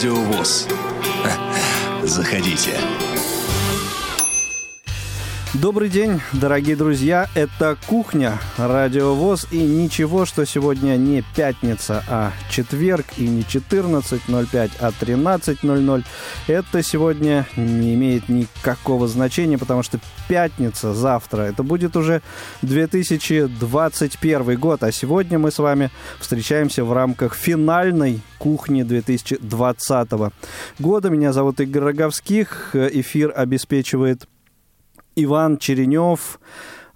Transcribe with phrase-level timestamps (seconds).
[0.00, 0.66] Радио ВОЗ.
[2.04, 3.19] Заходите.
[5.60, 7.28] Добрый день, дорогие друзья.
[7.34, 9.46] Это «Кухня», Радио ВОЗ.
[9.50, 13.04] И ничего, что сегодня не пятница, а четверг.
[13.18, 16.04] И не 14.05, а 13.00.
[16.46, 21.42] Это сегодня не имеет никакого значения, потому что пятница завтра.
[21.42, 22.22] Это будет уже
[22.62, 24.82] 2021 год.
[24.82, 25.90] А сегодня мы с вами
[26.20, 30.10] встречаемся в рамках финальной кухни 2020
[30.78, 31.10] года.
[31.10, 32.70] Меня зовут Игорь Роговских.
[32.74, 34.26] Эфир обеспечивает
[35.24, 36.40] Иван Черенев,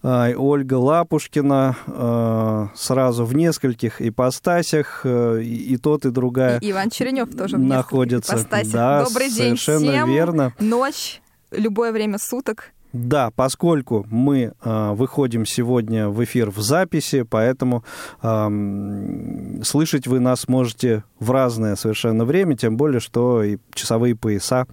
[0.02, 6.90] э, Ольга Лапушкина э, сразу в нескольких ипостасях, э, и тот, и другая и Иван
[6.90, 8.36] Черенев тоже находится.
[8.36, 8.72] в ипостасях.
[8.72, 10.10] Да, Добрый день совершенно всем.
[10.10, 10.52] верно.
[10.58, 12.72] Ночь, любое время суток.
[12.94, 17.82] Да, поскольку мы э, выходим сегодня в эфир в записи, поэтому
[18.22, 24.68] э, слышать вы нас можете в разное совершенно время, тем более, что и часовые пояса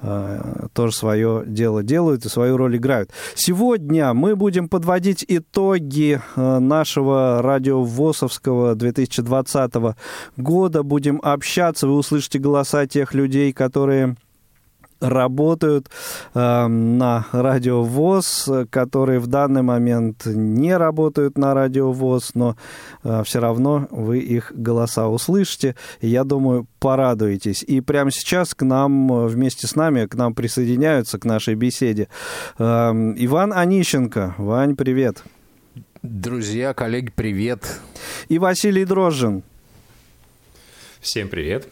[0.00, 3.10] э, тоже свое дело делают и свою роль играют.
[3.34, 9.74] Сегодня мы будем подводить итоги э, нашего радиовосовского 2020
[10.36, 14.14] года, будем общаться, вы услышите голоса тех людей, которые
[15.00, 15.88] работают
[16.34, 22.56] э, на радио ВОЗ, которые в данный момент не работают на радио ВОЗ, но
[23.04, 25.76] э, все равно вы их голоса услышите.
[26.00, 27.62] И я думаю, порадуетесь.
[27.62, 32.08] И прямо сейчас к нам, э, вместе с нами, к нам присоединяются к нашей беседе
[32.58, 34.34] э, Иван Онищенко.
[34.38, 35.22] Вань, привет.
[36.02, 37.80] Друзья, коллеги, привет.
[38.28, 39.42] И Василий Дрожжин.
[41.00, 41.68] Всем привет.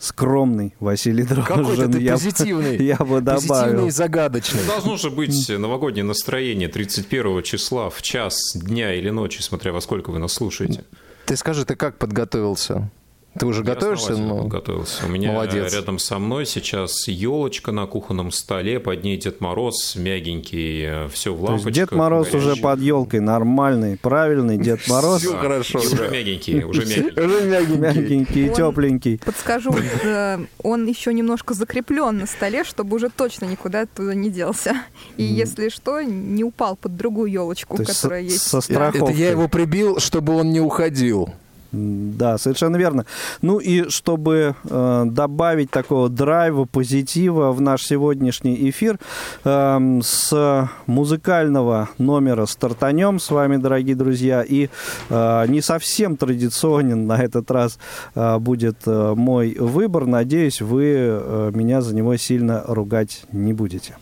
[0.00, 1.56] Скромный Василий Дрожжин.
[1.58, 2.76] Какой-то ты я, позитивный.
[2.82, 3.48] Я бы добавил.
[3.48, 4.64] Позитивный и загадочный.
[4.66, 10.10] Должно же быть новогоднее настроение 31 числа в час дня или ночи, смотря во сколько
[10.10, 10.84] вы нас слушаете.
[11.26, 12.90] Ты скажи, ты как подготовился?
[13.38, 14.16] Ты уже Я готовишься?
[14.16, 15.06] Ну, подготовился.
[15.06, 15.72] У меня молодец.
[15.72, 21.36] рядом со мной сейчас елочка на кухонном столе, под ней Дед Мороз, мягенький, все в
[21.46, 21.72] То есть лампочках.
[21.74, 22.62] Дед Мороз уже горящий.
[22.62, 25.20] под елкой, нормальный, правильный Дед Мороз.
[25.20, 25.78] Всё хорошо.
[25.78, 27.22] Уже мягенький, уже мягенький.
[27.24, 27.76] Уже мягенький.
[27.78, 29.18] Мягенький и тепленький.
[29.24, 29.74] Подскажу,
[30.04, 34.74] э, он еще немножко закреплен на столе, чтобы уже точно никуда оттуда не делся.
[35.16, 38.42] И если что, не упал под другую елочку, есть которая со, есть.
[38.42, 39.14] со Это страховкой.
[39.16, 41.30] я его прибил, чтобы он не уходил.
[41.72, 43.06] Да, совершенно верно.
[43.42, 48.98] Ну и чтобы э, добавить такого драйва, позитива в наш сегодняшний эфир,
[49.44, 54.42] эм, с музыкального номера стартанем с вами, дорогие друзья.
[54.42, 54.68] И
[55.10, 57.78] э, не совсем традиционен на этот раз
[58.14, 60.06] э, будет э, мой выбор.
[60.06, 63.96] Надеюсь, вы э, меня за него сильно ругать не будете.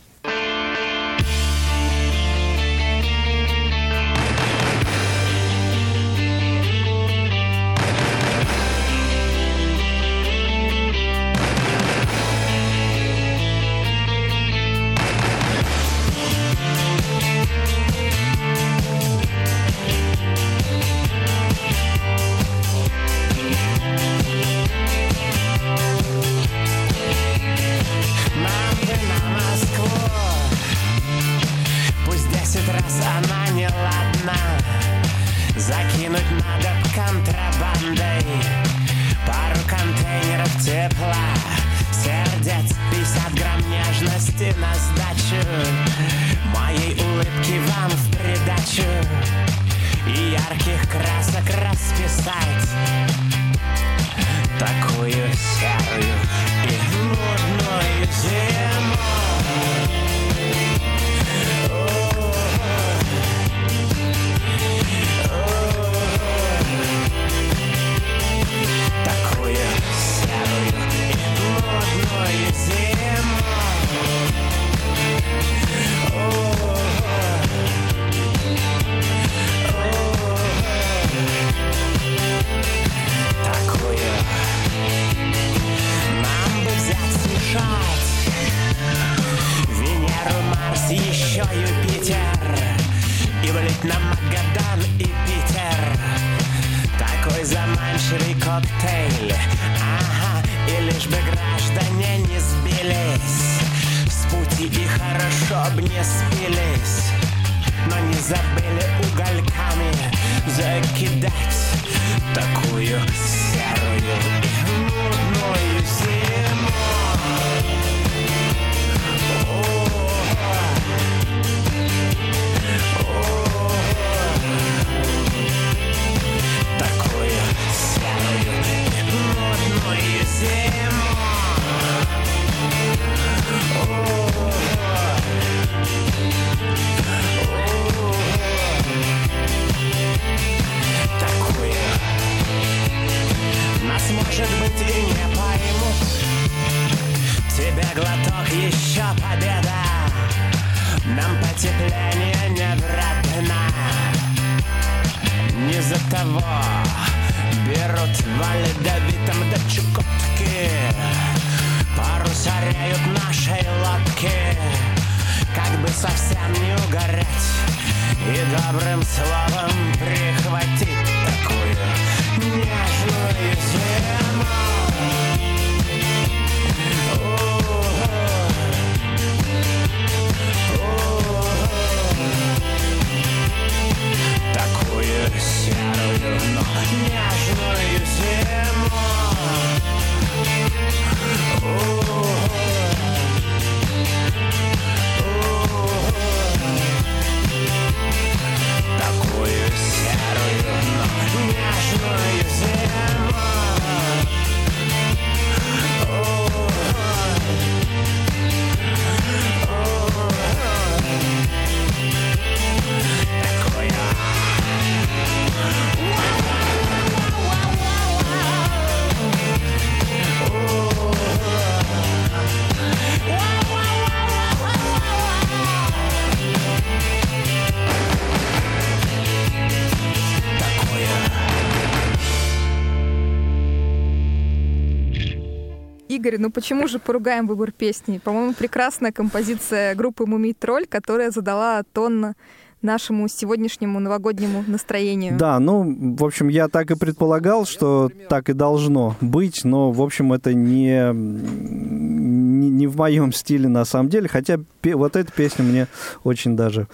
[236.18, 238.18] Игорь, ну почему же поругаем выбор песни?
[238.18, 242.34] По-моему, прекрасная композиция группы «Мумий Тролль», которая задала тон
[242.82, 245.36] нашему сегодняшнему новогоднему настроению.
[245.36, 250.02] Да, ну, в общем, я так и предполагал, что так и должно быть, но, в
[250.02, 255.30] общем, это не, не, не в моем стиле на самом деле, хотя пе- вот эта
[255.32, 255.86] песня мне
[256.24, 256.88] очень даже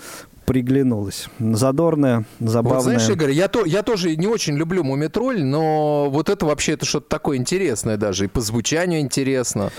[0.44, 1.28] приглянулась.
[1.38, 2.74] Задорная, забавная.
[2.74, 6.72] Вот знаешь, Игорь, я, то, я тоже не очень люблю Мумитроль, но вот это вообще
[6.72, 9.70] это что-то такое интересное даже, и по звучанию интересно.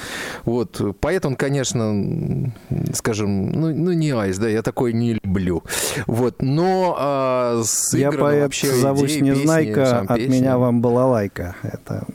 [0.44, 2.53] Вот, поэтому, конечно, м,
[2.94, 5.63] скажем, ну, ну не айс, да, я такое не люблю.
[6.07, 10.33] Вот, но а, с я поэт вообще зовусь идеи, песни, Незнайка, сам от песни.
[10.33, 11.56] меня вам была лайка.
[11.63, 12.06] Это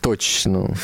[0.00, 0.74] Точно.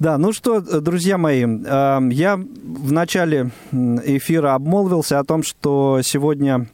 [0.00, 6.68] Да, ну что, друзья мои, э, я в начале эфира обмолвился о том, что сегодня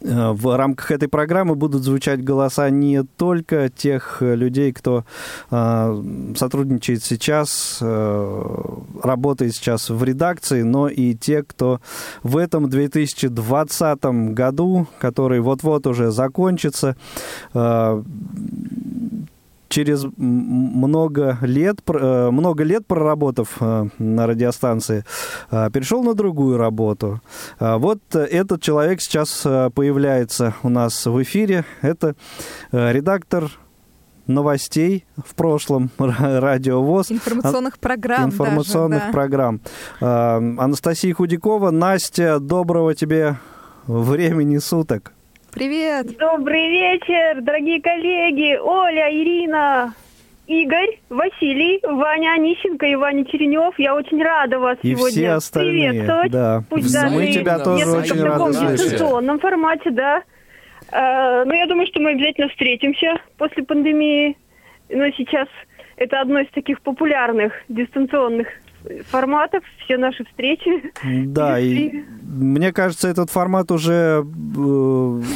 [0.00, 5.04] э, в рамках этой программы будут звучать голоса не только тех людей, кто
[5.50, 6.02] э,
[6.36, 8.64] сотрудничает сейчас, э,
[9.02, 11.82] работает сейчас в редакции, но и те, кто
[12.22, 16.96] в этом 2020 году, который вот-вот уже закончится,
[19.68, 25.04] через много лет, э, много лет проработав э, на радиостанции,
[25.50, 27.20] э, перешел на другую работу.
[27.58, 31.64] А Вот этот человек сейчас появляется у нас в эфире.
[31.82, 32.14] Это
[32.72, 33.50] редактор
[34.26, 37.12] новостей в прошлом ра- радио ВОЗ.
[37.12, 39.12] Информационных программ информационных даже, да.
[39.12, 39.60] программ.
[40.00, 41.70] Анастасия Худякова.
[41.70, 43.36] Настя, доброго тебе
[43.86, 45.12] времени суток.
[45.58, 46.16] Привет!
[46.18, 48.56] Добрый вечер, дорогие коллеги.
[48.58, 49.92] Оля, Ирина,
[50.46, 53.76] Игорь, Василий, Ваня Онищенко и Ваня Черенев.
[53.76, 55.90] Я очень рада вас И сегодня все остальные.
[55.90, 56.30] приветствовать.
[56.30, 56.62] Да.
[56.70, 60.22] Пусть даже Мы тебя и тоже несколько очень в таком дистанционном формате, да.
[60.92, 64.36] Э, Но я думаю, что мы обязательно встретимся после пандемии.
[64.90, 65.48] Но сейчас
[65.96, 68.46] это одно из таких популярных дистанционных
[69.10, 70.92] форматов, все наши встречи.
[71.26, 74.60] Да, и мне кажется, этот формат уже э,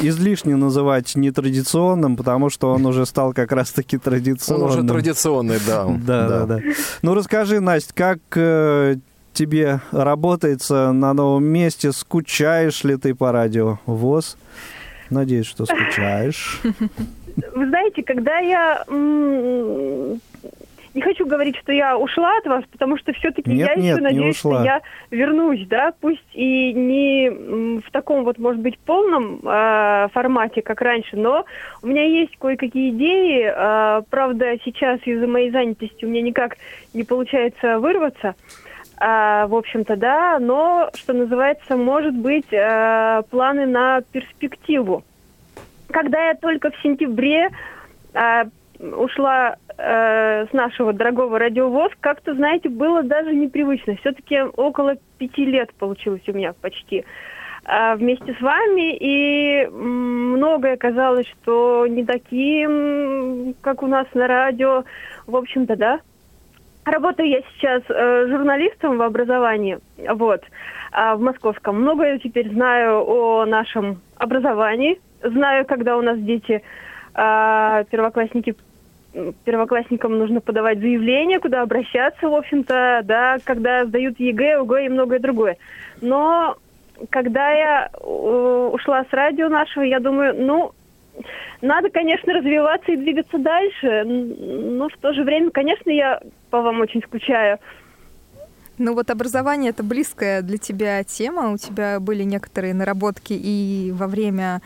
[0.03, 4.67] излишне называть нетрадиционным, потому что он уже стал как раз-таки Он традиционным.
[4.69, 5.85] уже традиционный, да.
[5.87, 6.59] Да, да, да.
[7.01, 8.97] Ну расскажи, Настя, как э,
[9.33, 11.91] тебе работается на новом месте?
[11.91, 14.37] Скучаешь ли ты по радио ВОЗ?
[15.09, 16.61] Надеюсь, что скучаешь.
[17.55, 18.83] Вы знаете, когда я
[20.93, 24.01] не хочу говорить, что я ушла от вас, потому что все-таки Нет, я нет, еще
[24.01, 24.55] надеюсь, ушла.
[24.55, 27.29] что я вернусь, да, пусть и не
[27.79, 31.45] в таком вот, может быть, полном э, формате, как раньше, но
[31.81, 33.45] у меня есть кое-какие идеи.
[33.45, 36.57] э, правда, сейчас из-за моей занятости у меня никак
[36.93, 38.35] не получается вырваться.
[38.97, 45.03] А, в общем-то, да, но, что называется, может быть, э, планы на перспективу.
[45.89, 47.49] Когда я только в сентябре
[48.13, 48.43] э,
[48.91, 53.95] ушла э, с нашего дорогого радиовоз, как-то, знаете, было даже непривычно.
[53.97, 57.05] Все-таки около пяти лет получилось у меня почти
[57.65, 64.83] а, вместе с вами, и многое казалось, что не таким, как у нас на радио.
[65.27, 65.99] В общем-то, да.
[66.83, 70.41] Работаю я сейчас э, журналистом в образовании, вот,
[70.91, 71.81] а, в московском.
[71.81, 74.99] Многое теперь знаю о нашем образовании.
[75.21, 76.61] Знаю, когда у нас дети,
[77.13, 78.55] а, первоклассники,
[79.45, 85.19] первоклассникам нужно подавать заявление, куда обращаться, в общем-то, да, когда сдают ЕГЭ, ОГЭ и многое
[85.19, 85.57] другое.
[86.01, 86.57] Но
[87.09, 90.71] когда я э, ушла с радио нашего, я думаю, ну,
[91.61, 96.81] надо, конечно, развиваться и двигаться дальше, но в то же время, конечно, я по вам
[96.81, 97.59] очень скучаю.
[98.79, 101.51] Ну вот образование это близкая для тебя тема.
[101.51, 104.61] У тебя были некоторые наработки и во время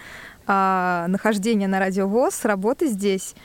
[0.47, 3.35] а, нахождения на радио ВОЗ, работы здесь.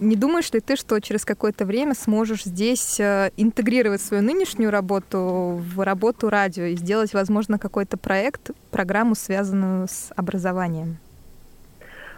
[0.00, 5.58] Не думаешь ли ты, что через какое-то время сможешь здесь э, интегрировать свою нынешнюю работу
[5.58, 10.98] в работу радио и сделать, возможно, какой-то проект, программу, связанную с образованием?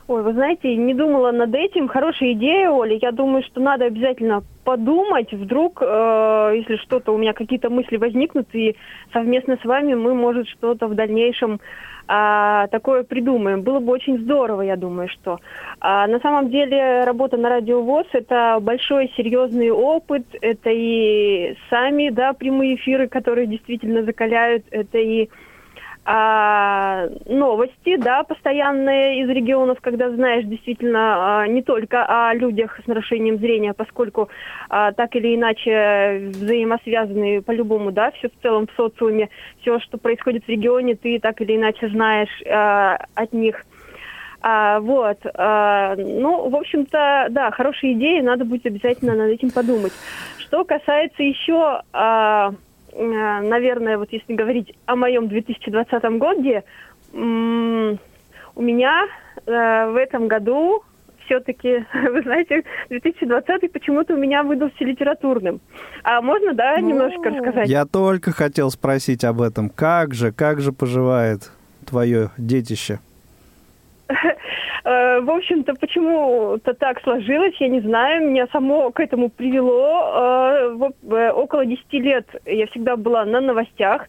[0.09, 1.87] Ой, вы знаете, не думала над этим.
[1.87, 2.99] Хорошая идея, Оля.
[3.01, 5.33] Я думаю, что надо обязательно подумать.
[5.33, 8.77] Вдруг, э, если что-то у меня какие-то мысли возникнут, и
[9.13, 11.61] совместно с вами мы, может, что-то в дальнейшем
[12.13, 13.63] а, такое придумаем.
[13.63, 15.39] Было бы очень здорово, я думаю, что.
[15.79, 22.11] А, на самом деле работа на радио ВОЗ– это большой серьезный опыт, это и сами,
[22.11, 25.29] да, прямые эфиры, которые действительно закаляют, это и
[26.05, 32.87] а, новости, да, постоянные из регионов, когда знаешь действительно а, не только о людях с
[32.87, 34.29] нарушением зрения, поскольку
[34.69, 39.29] а, так или иначе взаимосвязаны по-любому, да, все в целом в социуме,
[39.61, 43.65] все, что происходит в регионе, ты так или иначе знаешь а, от них.
[44.43, 49.93] А, вот, а, ну, в общем-то, да, хорошая идея, надо будет обязательно над этим подумать.
[50.39, 52.55] Что касается еще, а,
[52.95, 56.63] наверное, вот если говорить о моем 2020 году,
[57.13, 57.99] м,
[58.55, 59.07] у меня
[59.47, 60.83] а, в этом году
[61.25, 65.61] все-таки, вы знаете, 2020 почему-то у меня выдался литературным.
[66.03, 67.31] А можно, да, немножко О.
[67.31, 67.69] рассказать?
[67.69, 69.71] Я только хотел спросить об этом.
[69.71, 71.51] Как же, как же поживает
[71.87, 73.01] твое детище?
[74.85, 78.29] Э, В общем-то, почему-то так сложилось, я не знаю.
[78.31, 80.13] Меня само к этому привело.
[80.15, 84.07] Э, э, Около 10 лет я всегда была на новостях,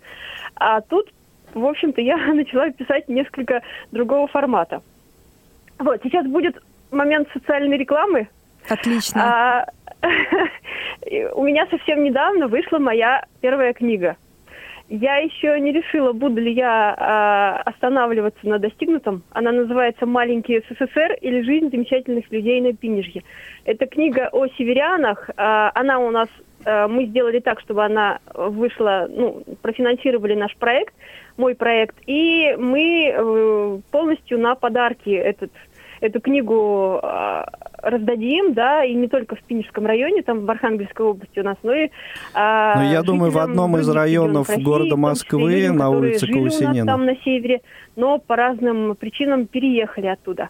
[0.56, 1.10] а тут,
[1.54, 4.82] в общем-то, я начала писать несколько другого формата.
[5.80, 6.58] Вот, сейчас будет
[6.92, 8.28] момент социальной рекламы.
[8.70, 9.22] Отлично.
[9.24, 9.66] А,
[11.34, 14.16] У меня совсем недавно вышла моя первая книга.
[14.94, 19.24] Я еще не решила, буду ли я а, останавливаться на достигнутом.
[19.32, 23.24] Она называется «Маленький СССР» или «Жизнь замечательных людей на Пинежье».
[23.64, 25.30] Это книга о северянах.
[25.38, 26.28] А, она у нас,
[26.66, 30.94] а, мы сделали так, чтобы она вышла, ну, профинансировали наш проект,
[31.38, 35.52] мой проект, и мы э, полностью на подарки этот
[36.02, 37.48] эту книгу а,
[37.82, 41.74] раздадим, да, и не только в Пинежском районе, там в Архангельской области у нас, но
[41.74, 41.90] и
[42.34, 46.28] а, Ну, я думаю, в одном из районов города России, числе Москвы, людям, на улице
[46.28, 46.86] Каусинена.
[46.86, 47.62] там на севере,
[47.96, 50.50] но по разным причинам переехали оттуда.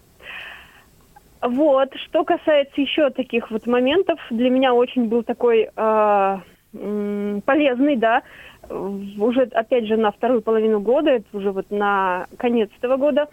[1.42, 8.22] Вот, что касается еще таких вот моментов, для меня очень был такой м, полезный, да,
[8.70, 13.28] уже, опять же, на вторую половину года, это уже вот на конец этого года,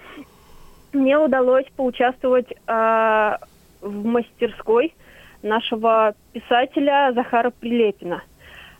[0.92, 3.38] мне удалось поучаствовать а,
[3.80, 4.94] в мастерской
[5.42, 8.23] нашего писателя Захара Прилепина,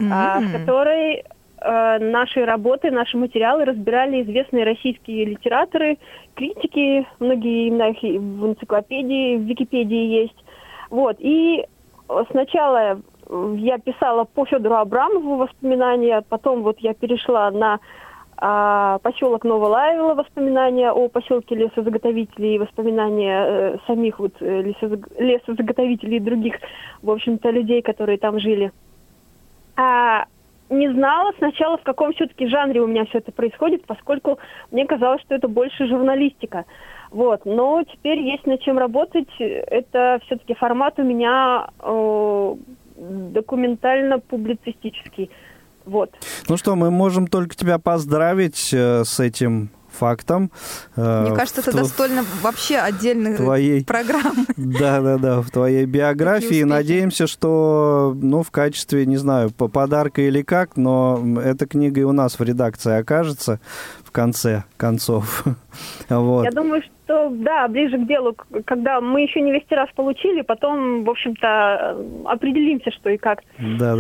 [0.01, 1.25] а, в которой
[1.61, 5.99] а, наши работы, наши материалы разбирали известные российские литераторы,
[6.35, 10.45] критики, многие имена их в энциклопедии, в Википедии есть.
[10.91, 11.65] Вот, и
[12.09, 17.81] э, сначала э, я писала по Федору Абрамову воспоминания, потом вот я перешла на
[18.41, 26.21] а, поселок Новолаево, воспоминания о поселке лесозаготовителей воспоминания э, самих вот э, лесозаг- лесозаготовителей и
[26.21, 26.55] других,
[27.03, 28.71] в общем-то, людей, которые там жили.
[29.77, 30.27] А,
[30.71, 34.39] не знала сначала, в каком все-таки жанре у меня все это происходит, поскольку
[34.71, 36.65] мне казалось, что это больше журналистика.
[37.11, 39.29] Вот, но теперь есть над чем работать.
[39.39, 42.55] Это все-таки формат у меня э,
[42.99, 45.31] документально-публицистический.
[45.89, 46.11] Вот.
[46.49, 50.53] Ну что, мы можем только тебя поздравить э, с этим фактом.
[50.97, 54.45] э, Мне кажется, это тво- достойно вообще отдельной твоей программы.
[54.57, 56.63] Да, да, да, в твоей биографии.
[56.63, 62.05] Надеемся, что, ну, в качестве, не знаю, по подарка или как, но эта книга и
[62.05, 63.59] у нас в редакции окажется
[64.05, 65.45] в конце концов.
[66.09, 66.45] Вот.
[66.45, 68.35] Я думаю, что да, ближе к делу,
[68.67, 73.41] когда мы еще не весь раз получили, потом, в общем-то, э, определимся, что и как
[73.59, 73.95] Да,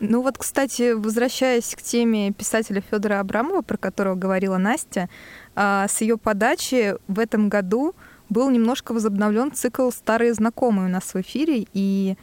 [0.00, 5.08] Ну вот, кстати, возвращаясь к теме писателя Федора Абрамова, про которого говорила Настя,
[5.54, 7.94] а, с ее подачи в этом году
[8.30, 12.16] был немножко возобновлен цикл «Старые знакомые» у нас в эфире, и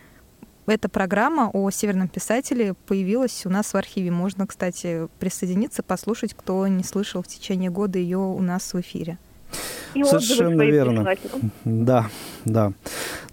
[0.65, 4.12] эта программа о северном писателе появилась у нас в архиве.
[4.12, 9.17] Можно, кстати, присоединиться, послушать, кто не слышал в течение года ее у нас в эфире.
[9.93, 11.15] И отзывы Совершенно верно.
[11.63, 12.10] Да,
[12.43, 12.74] да.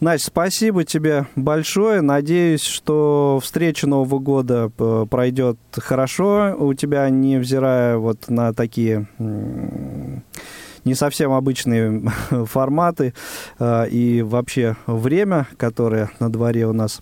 [0.04, 2.02] Настя, спасибо тебе большое.
[2.02, 10.94] Надеюсь, что встреча Нового года п- пройдет хорошо у тебя, невзирая вот на такие не
[10.94, 12.02] совсем обычные
[12.44, 13.14] форматы
[13.58, 17.00] э, и вообще время, которое на дворе у нас.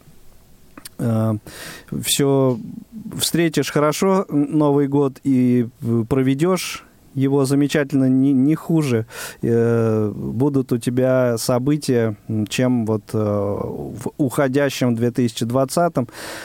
[2.05, 2.59] Все
[3.19, 5.67] встретишь хорошо Новый год и
[6.09, 9.07] проведешь его замечательно не, не хуже
[9.43, 12.17] э, будут у тебя события,
[12.49, 15.95] чем вот э, в уходящем 2020.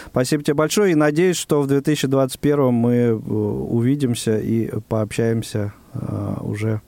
[0.08, 6.82] Спасибо тебе большое и надеюсь, что в 2021 мы э, увидимся и пообщаемся э, уже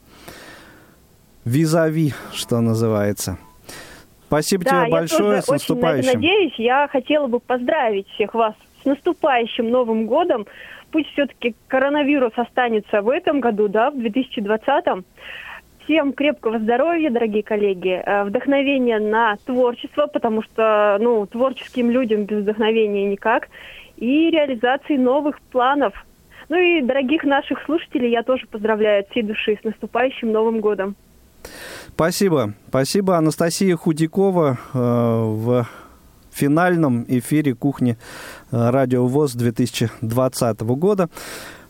[1.45, 3.37] визави, что называется.
[4.27, 6.13] Спасибо да, тебе я большое, тоже с очень наступающим.
[6.13, 6.53] надеюсь.
[6.57, 10.45] Я хотела бы поздравить всех вас с наступающим Новым годом.
[10.91, 15.05] Пусть все-таки коронавирус останется в этом году, да, в 2020.
[15.83, 22.43] Всем крепкого здоровья, дорогие коллеги, э, вдохновения на творчество, потому что, ну, творческим людям без
[22.43, 23.47] вдохновения никак,
[23.97, 25.93] и реализации новых планов.
[26.47, 30.95] Ну и дорогих наших слушателей я тоже поздравляю от всей души с наступающим Новым годом.
[31.89, 32.53] Спасибо.
[32.69, 35.67] Спасибо, Анастасия Худякова э, в
[36.31, 37.97] финальном эфире кухни
[38.51, 41.09] Радио ВОЗ 2020 года.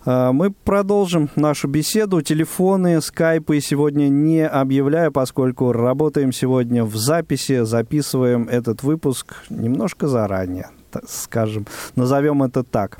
[0.05, 2.21] Э, Мы продолжим нашу беседу.
[2.21, 10.69] Телефоны, скайпы сегодня не объявляю, поскольку работаем сегодня в записи, записываем этот выпуск немножко заранее,
[11.07, 11.65] скажем.
[11.95, 12.99] Назовем это так.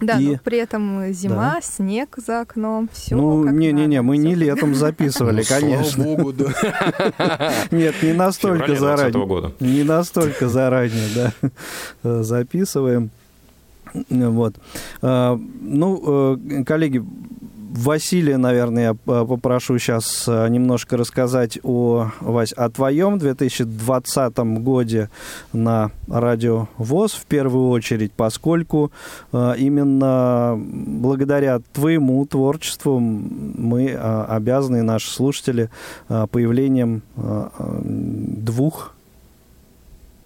[0.00, 1.60] Да, И- но при этом зима, Да.
[1.62, 3.16] снег за окном, все.
[3.16, 6.04] ну, не-не-не, мы не летом записывали, Ну, слава конечно.
[6.04, 6.46] богу, да.
[7.70, 9.54] Нет, не настолько феврале 2020 заранее.
[9.60, 11.08] Не настолько заранее,
[12.02, 13.10] да, записываем.
[14.08, 14.54] Вот.
[15.02, 17.04] А, Ну, э, коллеги,
[17.72, 25.08] Василия, наверное, я п- попрошу сейчас немножко рассказать о, Вась, о твоем 2020 годе
[25.52, 28.90] на радио ВОЗ в первую очередь, поскольку
[29.32, 35.70] э, именно благодаря твоему творчеству мы э, обязаны, наши слушатели,
[36.08, 38.94] э, появлением э, э, двух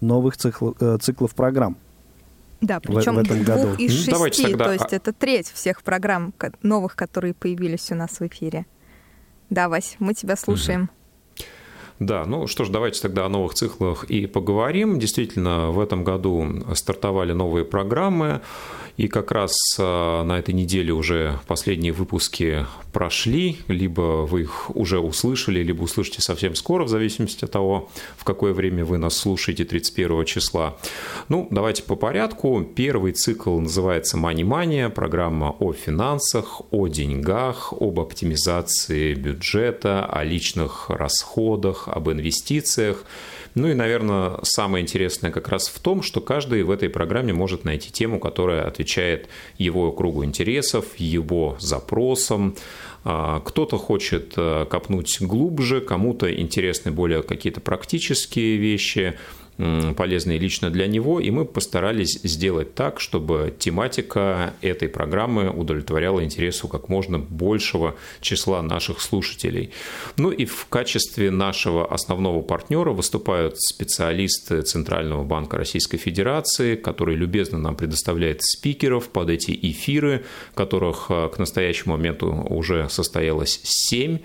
[0.01, 1.77] новых цикл- э, циклов программ.
[2.61, 3.75] Да, причем в этом двух году.
[3.75, 8.19] из шести, давайте тогда- то есть это треть всех программ новых, которые появились у нас
[8.19, 8.65] в эфире.
[9.49, 10.89] Да, Вась, мы тебя слушаем.
[11.99, 14.99] Да, ну что ж, давайте тогда о новых циклах и поговорим.
[14.99, 18.41] Действительно, в этом году стартовали новые программы,
[18.97, 24.99] и как раз а, на этой неделе уже последние выпуски прошли, либо вы их уже
[24.99, 29.65] услышали, либо услышите совсем скоро, в зависимости от того, в какое время вы нас слушаете
[29.65, 30.77] 31 числа.
[31.27, 32.63] Ну, давайте по порядку.
[32.63, 40.89] Первый цикл называется «Money Mania», программа о финансах, о деньгах, об оптимизации бюджета, о личных
[40.89, 43.03] расходах, об инвестициях.
[43.55, 47.63] Ну и, наверное, самое интересное как раз в том, что каждый в этой программе может
[47.63, 52.55] найти тему, которая отвечает его кругу интересов, его запросам.
[53.05, 59.17] А, Кто-то хочет э, копнуть глубже, кому-то интересны более какие-то практические вещи,
[59.57, 66.67] полезные лично для него, и мы постарались сделать так, чтобы тематика этой программы удовлетворяла интересу
[66.67, 69.71] как можно большего числа наших слушателей.
[70.17, 77.57] Ну и в качестве нашего основного партнера выступают специалисты Центрального банка Российской Федерации, который любезно
[77.57, 84.19] нам предоставляет спикеров под эти эфиры, которых э, к настоящему моменту уже состоялось семь.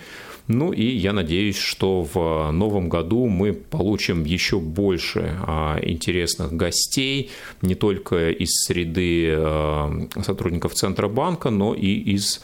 [0.52, 7.30] Ну и я надеюсь, что в новом году мы получим еще больше а, интересных гостей,
[7.62, 12.42] не только из среды а, сотрудников Центробанка, но и из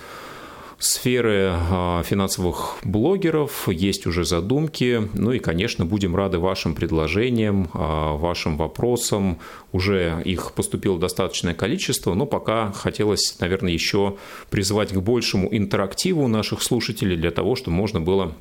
[0.78, 5.08] сферы а, финансовых блогеров, есть уже задумки.
[5.14, 9.38] Ну и, конечно, будем рады вашим предложениям, а, вашим вопросам.
[9.72, 14.16] Уже их поступило достаточное количество, но пока хотелось, наверное, еще
[14.50, 18.32] призвать к большему интерактиву наших слушателей для того, чтобы можно было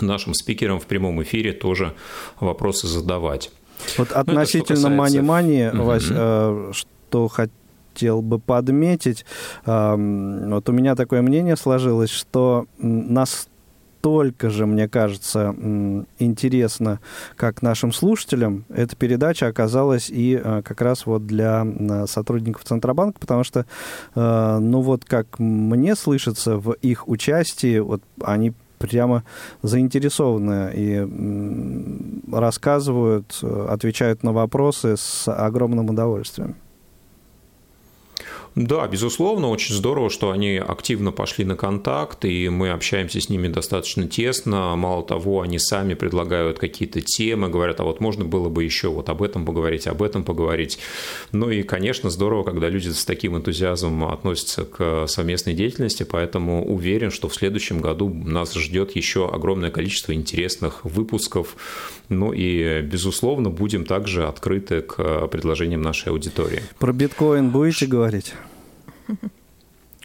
[0.00, 1.94] нашим спикерам в прямом эфире тоже
[2.40, 3.50] вопросы задавать.
[3.98, 4.88] Вот это относительно касается-
[5.22, 5.84] мани-мани, Мгм.
[5.84, 7.52] Вась, э, что хотел
[8.00, 9.24] бы подметить,
[9.64, 15.54] вот у меня такое мнение сложилось, что настолько же, мне кажется,
[16.18, 17.00] интересно,
[17.36, 21.64] как нашим слушателям, эта передача оказалась и э, как раз вот для
[22.06, 23.64] сотрудников Центробанка, потому что,
[24.14, 29.22] э, ну вот как мне слышится в их участии, вот они прямо
[29.62, 31.06] заинтересованы и
[32.32, 36.56] рассказывают, отвечают на вопросы с огромным удовольствием.
[38.54, 43.48] Да, безусловно, очень здорово, что они активно пошли на контакт, и мы общаемся с ними
[43.48, 44.76] достаточно тесно.
[44.76, 49.08] Мало того, они сами предлагают какие-то темы, говорят, а вот можно было бы еще вот
[49.08, 50.78] об этом поговорить, об этом поговорить.
[51.32, 57.10] Ну и, конечно, здорово, когда люди с таким энтузиазмом относятся к совместной деятельности, поэтому уверен,
[57.10, 61.56] что в следующем году нас ждет еще огромное количество интересных выпусков.
[62.10, 66.62] Ну и, безусловно, будем также открыты к предложениям нашей аудитории.
[66.78, 68.34] Про биткоин будете говорить?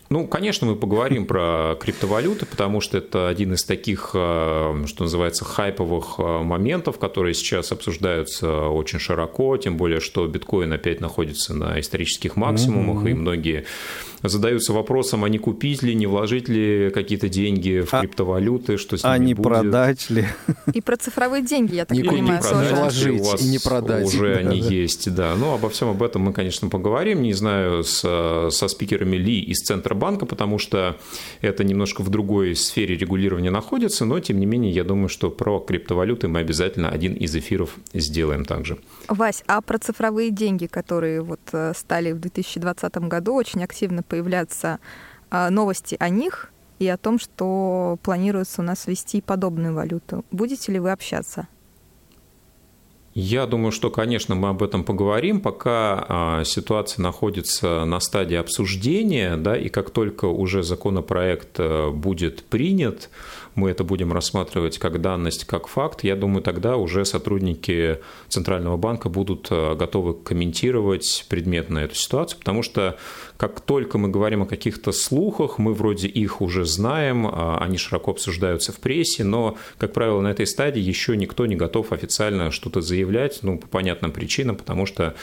[0.09, 5.43] Ну, конечно, мы поговорим про криптовалюты, потому что это один из таких, э, что называется,
[5.43, 11.77] хайповых э, моментов, которые сейчас обсуждаются очень широко, тем более, что биткоин опять находится на
[11.79, 13.11] исторических максимумах, mm-hmm.
[13.11, 13.65] и многие
[14.23, 18.97] задаются вопросом, а не купить ли, не вложить ли какие-то деньги в а, криптовалюты, что
[18.97, 19.47] с а ними А не будет.
[19.47, 20.25] продать ли?
[20.73, 23.59] И про цифровые деньги, я так не понимаю, не продать, вложить у вас и не
[23.59, 24.05] продать.
[24.05, 24.67] Уже да, они да.
[24.67, 25.35] есть, да.
[25.35, 27.21] Ну, обо всем об этом мы, конечно, поговорим.
[27.21, 27.99] Не знаю, с,
[28.51, 30.97] со спикерами Ли из Центробанка, потому что
[31.41, 35.59] это немножко в другой сфере регулирования находится, но, тем не менее, я думаю, что про
[35.59, 38.77] криптовалюты мы обязательно один из эфиров сделаем также.
[39.07, 44.79] Вась, а про цифровые деньги, которые вот э, стали в 2020 году очень активно появляться
[45.29, 50.23] а, новости о них и о том, что планируется у нас ввести подобную валюту.
[50.31, 51.47] Будете ли вы общаться?
[53.19, 59.37] Я думаю, что, конечно, мы об этом поговорим, пока а, ситуация находится на стадии обсуждения,
[59.37, 63.09] да, и как только уже законопроект а, будет принят,
[63.57, 69.09] мы это будем рассматривать как данность, как факт, я думаю, тогда уже сотрудники Центрального банка
[69.09, 72.97] будут а, готовы комментировать предметно эту ситуацию, потому что
[73.37, 78.71] как только мы говорим о каких-то слухах, мы вроде их уже знаем, они широко обсуждаются
[78.71, 83.39] в прессе, но, как правило, на этой стадии еще никто не готов официально что-то заявлять,
[83.41, 85.15] ну, по понятным причинам, потому что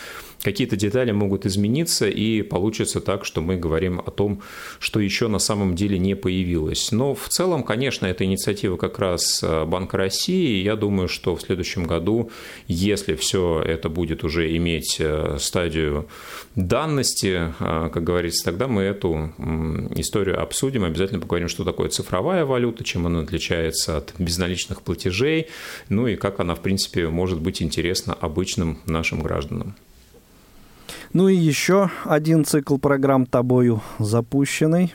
[0.45, 4.43] какие-то детали могут измениться, и получится так, что мы говорим о том,
[4.79, 6.93] что еще на самом деле не появилось.
[6.93, 11.43] Но в целом, конечно, это инициатива как раз Банка России, и я думаю, что в
[11.43, 12.31] следующем году,
[12.67, 15.01] если все это будет уже иметь
[15.39, 16.09] стадию
[16.55, 19.33] данности, как говорится, тогда мы эту
[19.97, 25.49] историю обсудим, обязательно поговорим, что такое цифровая валюта, чем она отличается от безналичных платежей,
[25.89, 29.75] ну и как она, в принципе, может быть интересна обычным нашим гражданам.
[31.13, 34.93] Ну и еще один цикл программ тобою запущенный.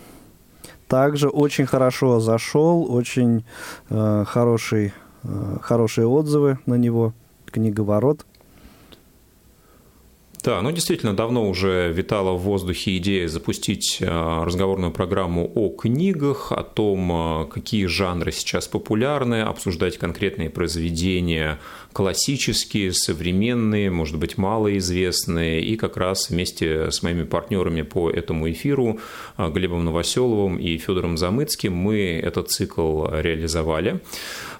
[0.89, 3.45] Также очень хорошо зашел, очень
[3.91, 4.91] э, хороший,
[5.23, 7.13] э, хорошие отзывы на него.
[7.45, 8.25] Книговорот.
[10.41, 16.53] Да, ну действительно, давно уже витала в воздухе идея запустить э, разговорную программу о книгах,
[16.53, 17.11] о том,
[17.43, 21.59] э, какие жанры сейчас популярны, обсуждать конкретные произведения
[21.91, 25.61] классические, современные, может быть, малоизвестные.
[25.61, 28.99] И как раз вместе с моими партнерами по этому эфиру,
[29.37, 33.99] э, Глебом Новоселовым и Федором Замыцким, мы этот цикл реализовали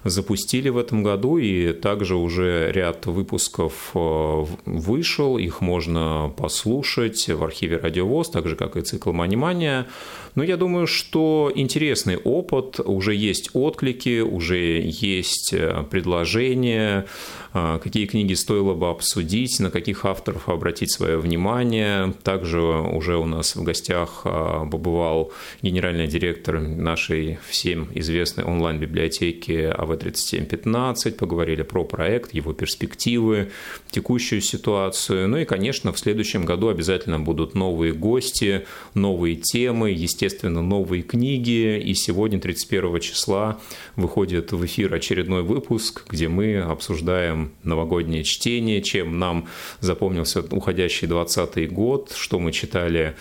[0.04, 7.76] запустили в этом году, и также уже ряд выпусков вышел, их можно послушать в архиве
[7.76, 9.86] Радиовоз, так же, как и цикл «Манимания».
[10.34, 15.54] Но я думаю, что интересный опыт, уже есть отклики, уже есть
[15.90, 17.06] предложения,
[17.52, 22.14] какие книги стоило бы обсудить, на каких авторов обратить свое внимание.
[22.22, 31.62] Также уже у нас в гостях побывал генеральный директор нашей всем известной онлайн-библиотеки АВ-3715, поговорили
[31.62, 33.50] про проект, его перспективы,
[33.90, 35.28] текущую ситуацию.
[35.28, 38.64] Ну и, конечно, в следующем году обязательно будут новые гости,
[38.94, 41.78] новые темы, естественно, новые книги.
[41.78, 43.58] И сегодня, 31 числа,
[43.96, 49.48] выходит в эфир очередной выпуск, где мы обсуждаем новогоднее чтение, чем нам
[49.80, 53.14] запомнился уходящий 20 год, что мы читали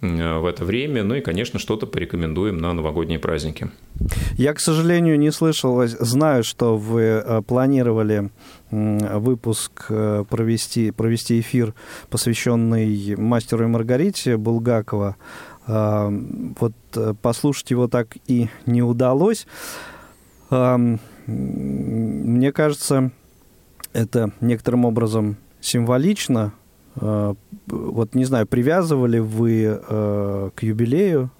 [0.00, 3.70] в это время, ну и, конечно, что-то порекомендуем на новогодние праздники.
[4.36, 8.30] Я, к сожалению, не слышал, знаю, что вы планировали
[8.72, 11.74] выпуск провести, провести эфир,
[12.10, 15.14] посвященный мастеру и Маргарите Булгакова.
[15.66, 16.72] Вот
[17.22, 19.46] послушать его так и не удалось.
[21.26, 23.10] Мне кажется,
[23.92, 26.52] это некоторым образом символично.
[26.94, 29.80] Вот не знаю, привязывали вы
[30.54, 31.30] к юбилею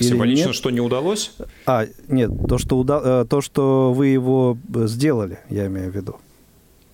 [0.00, 0.54] Символично, нет?
[0.54, 1.32] что не удалось?
[1.66, 3.26] А, нет, то что, уда...
[3.26, 6.16] то, что вы его сделали, я имею в виду.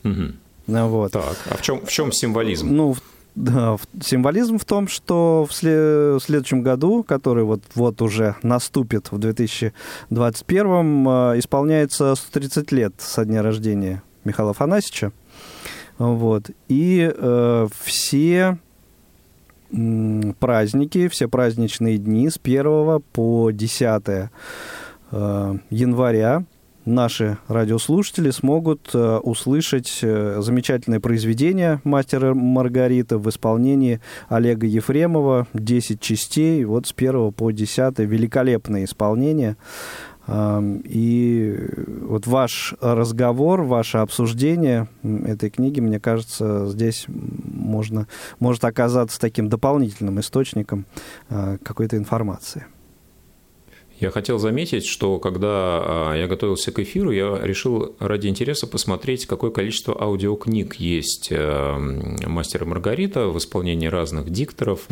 [0.03, 0.33] Угу.
[0.67, 1.13] Вот.
[1.13, 2.75] Так, а в чем, в чем символизм?
[2.75, 2.97] Ну,
[3.37, 5.75] символизм в том, что в, след...
[5.75, 9.75] в следующем году, который вот, вот уже наступит в 2021,
[11.39, 15.13] исполняется 130 лет со дня рождения Михаила Афанасьевича.
[15.99, 16.51] Вот.
[16.69, 18.59] И э, все
[20.39, 24.29] праздники, все праздничные дни с 1 по 10 э,
[25.71, 26.45] января
[26.85, 35.99] наши радиослушатели смогут э, услышать э, замечательное произведение «Мастера Маргарита» в исполнении Олега Ефремова «10
[36.01, 36.65] частей».
[36.65, 39.57] Вот с 1 по 10 великолепное исполнение.
[40.27, 41.69] И
[42.03, 48.07] вот ваш разговор, ваше обсуждение этой книги, мне кажется, здесь можно,
[48.41, 50.87] может оказаться таким дополнительным источником
[51.29, 52.65] а, какой-то информации.
[54.01, 59.27] Я хотел заметить, что когда а, я готовился к эфиру, я решил ради интереса посмотреть,
[59.27, 61.77] какое количество аудиокниг есть э,
[62.27, 64.87] «Мастер и Маргарита» в исполнении разных дикторов.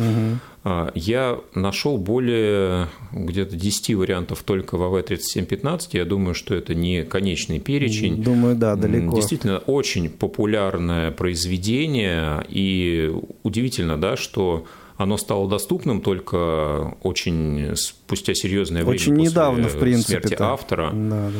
[0.63, 5.89] А, Я нашел более где-то 10 вариантов только в АВ-3715.
[5.91, 8.23] Я думаю, что это не конечный перечень.
[8.23, 9.15] Думаю, да, далеко.
[9.15, 13.13] Действительно, очень популярное произведение, и
[13.43, 14.65] удивительно, да, что
[15.03, 20.21] оно стало доступным только очень спустя серьезное время Очень после недавно, в принципе.
[20.21, 20.91] смерти автора.
[20.93, 21.39] Да, да.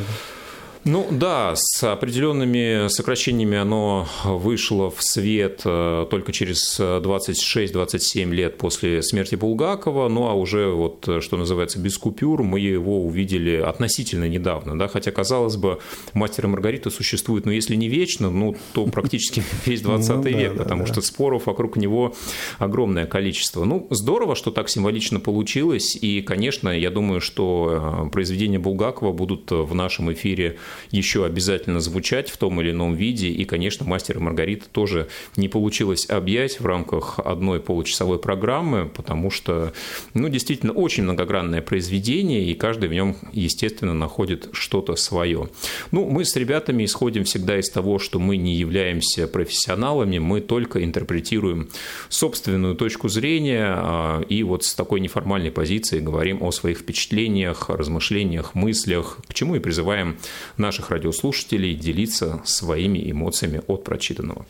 [0.86, 9.02] Ну да, с определенными сокращениями оно вышло в свет э, только через 26-27 лет после
[9.02, 14.28] смерти Булгакова, ну а уже вот, э, что называется, без купюр мы его увидели относительно
[14.28, 15.80] недавно, да, хотя, казалось бы,
[16.14, 20.58] «Мастер и Маргарита» существует, ну если не вечно, ну то практически весь 20 Ну век,
[20.58, 22.14] потому что споров вокруг него
[22.58, 23.64] огромное количество.
[23.64, 29.50] Ну, здорово, что так символично получилось, и, конечно, я думаю, что э, произведения Булгакова будут
[29.50, 30.58] в нашем эфире
[30.92, 35.50] еще обязательно звучать в том или ином виде, и, конечно, «Мастер и Маргарита» тоже не
[35.50, 39.74] получилось объять в рамках одной получасовой программы, потому что,
[40.14, 45.50] ну, действительно, очень многогранное произведение, и каждый в нем, естественно, находит что-то свое.
[45.92, 50.84] Ну, мы с ребятами исходим всегда из того, что мы не являемся профессионалами, мы только
[50.84, 51.70] интерпретируем
[52.10, 58.56] собственную точку зрения, а, и вот с такой неформальной позиции говорим о своих впечатлениях, размышлениях,
[58.56, 60.18] мыслях, к чему и призываем
[60.64, 64.46] наших радиослушателей делиться своими эмоциями от прочитанного.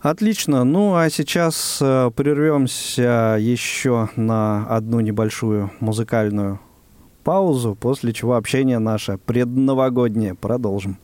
[0.00, 0.64] Отлично.
[0.64, 6.58] Ну, а сейчас э, прервемся еще на одну небольшую музыкальную
[7.22, 10.96] паузу, после чего общение наше предновогоднее продолжим.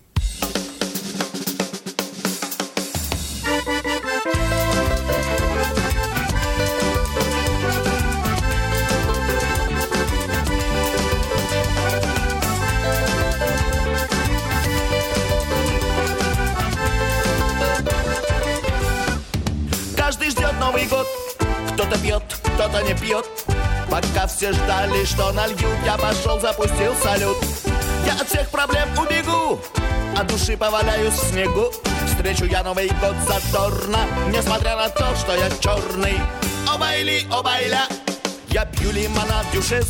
[25.16, 25.78] Что нальют.
[25.84, 27.38] Я пошел, запустил салют.
[28.04, 29.58] Я от всех проблем убегу
[30.16, 31.72] От души поваляюсь в снегу.
[32.06, 33.98] Встречу я Новый год задорно
[34.28, 36.18] Несмотря на то, что я черный.
[36.72, 37.86] Обайли, обайля
[38.48, 39.88] Я пью лимонад дюшес.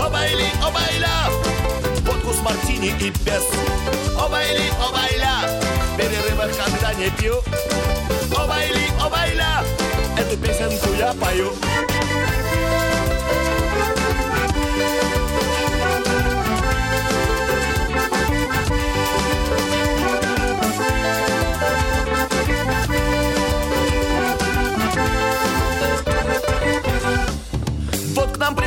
[0.00, 1.30] Обайли, обайля
[2.06, 3.44] Водку с мартини и без.
[4.18, 5.60] Обайли, обайля
[5.92, 7.34] В перерывах, когда не пью.
[8.36, 9.62] Обайли, обайля
[10.18, 11.52] Эту песенку я пою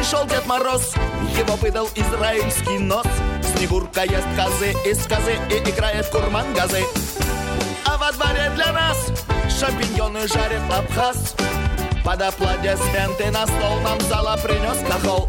[0.06, 0.94] пришел Дед Мороз.
[1.36, 3.08] Его выдал израильский нос.
[3.42, 6.84] Снегурка ест козы из козы И играет курман газы
[7.86, 8.98] А во дворе для нас
[9.50, 11.34] Шампиньоны жарит Абхаз.
[12.04, 15.28] Под аплодисменты на стол Нам зала принес кахол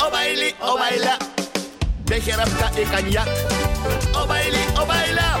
[0.00, 1.16] Обайли, обайля
[2.06, 3.28] Бехеровка и коньяк.
[4.14, 5.38] Обайли, обайля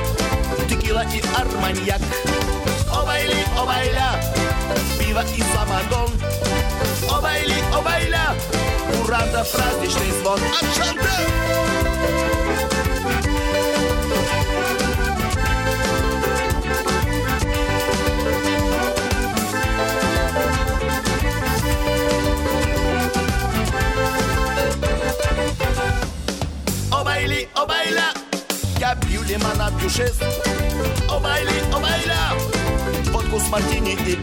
[0.68, 2.00] Текила и арманьяк.
[2.92, 4.20] Обайли, обайля
[4.98, 6.10] Пиво и самогон
[7.10, 8.34] Обайли, обайля
[9.02, 11.02] Курантов праздничный звон Отшанте!
[26.90, 28.12] Обайли, обайля
[28.78, 30.18] Я пью лимонад дюшес
[31.08, 32.32] Обайли, обайля
[33.12, 34.16] Водку с мартини и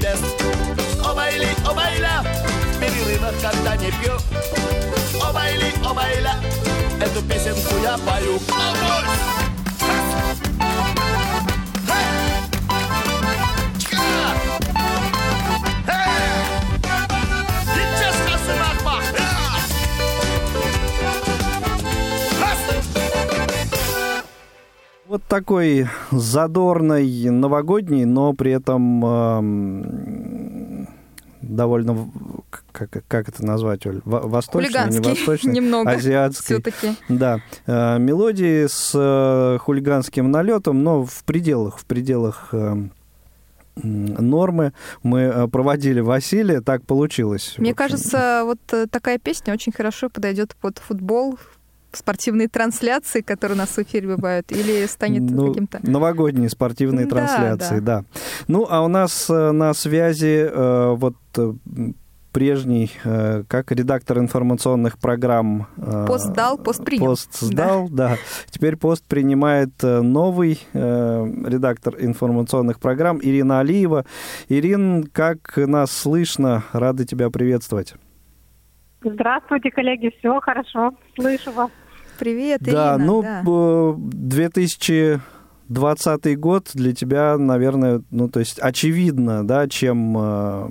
[1.00, 2.24] без Обайли, обайля
[2.74, 4.14] В перерывах, когда не пью
[5.24, 6.36] Обайли, обайля
[7.02, 8.40] Эту песенку я пою!
[25.08, 30.59] Вот такой задорный новогодний, но при этом эм,
[31.50, 32.10] довольно,
[32.72, 36.56] как, как это назвать, Оль, Во- восточный, не восточный, немного азиатский.
[36.56, 36.96] все-таки.
[37.10, 42.76] Да, э, мелодии с э, хулиганским налетом, но в пределах, в пределах э,
[43.76, 44.74] нормы.
[45.04, 47.56] Мы проводили Василия, так получилось.
[47.58, 48.60] Мне кажется, вот
[48.92, 51.40] такая песня очень хорошо подойдет под футбол,
[51.92, 55.80] спортивные трансляции, которые у нас в эфире бывают, или станет ну, каким-то...
[55.84, 58.06] Новогодние спортивные Да, трансляции, да.
[58.48, 61.54] Ну, а у нас э, на связи э, вот э,
[62.32, 65.68] прежний, э, как редактор информационных программ...
[65.78, 67.06] э, Пост сдал, пост принял.
[67.06, 68.18] Пост сдал, да.
[68.50, 74.06] Теперь пост принимает новый э, редактор информационных программ Ирина Алиева.
[74.48, 76.64] Ирин, как нас слышно?
[76.72, 77.96] Рады тебя приветствовать.
[79.02, 81.72] Здравствуйте, коллеги, все хорошо, слышу вас.
[82.18, 83.06] Привет, да, Ирина.
[83.06, 83.44] ну, да.
[83.48, 90.68] э, 2020 год для тебя, наверное, ну, то есть очевидно, да, чем э,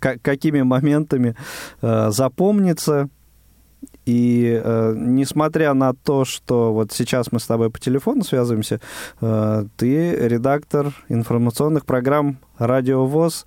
[0.00, 1.36] ка- какими моментами
[1.80, 3.08] э, запомнится.
[4.04, 8.80] И э, несмотря на то, что вот сейчас мы с тобой по телефону связываемся,
[9.20, 13.46] э, ты редактор информационных программ Радио ВОЗ,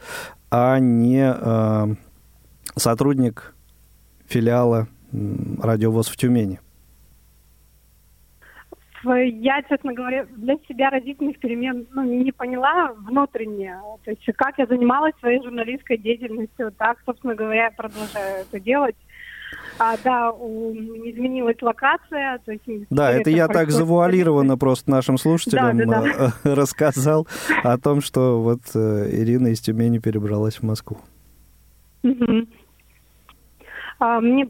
[0.50, 1.96] а не э,
[2.76, 3.54] сотрудник
[4.28, 6.60] филиала м, Радио ВОЗ в Тюмени.
[9.04, 13.78] В- Я, честно говоря, для себя разительных перемен ну, не поняла внутренне.
[14.04, 18.96] То есть как я занималась своей журналистской деятельностью, так, собственно говоря, я продолжаю это делать.
[19.78, 22.40] А, да, у- изменилась локация.
[22.46, 27.28] То есть Да, теперь это я так завуалированно просто нашим слушателям Да, да, э, рассказал
[27.64, 30.98] о том, что вот э, Ирина из Тюмени перебралась в Москву.
[32.02, 32.48] Мгм.
[34.00, 34.48] А, Мне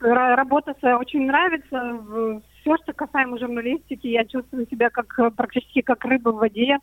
[0.00, 2.40] работа очень нравится.
[2.60, 6.78] Все, что касаемо журналистики, я чувствую себя как практически как рыба в воде.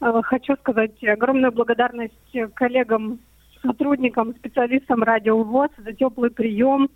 [0.00, 2.14] Э, Хочу сказать огромную благодарность
[2.54, 3.20] коллегам,
[3.62, 6.88] сотрудникам, специалистам Радио ВОЗ за теплый прием.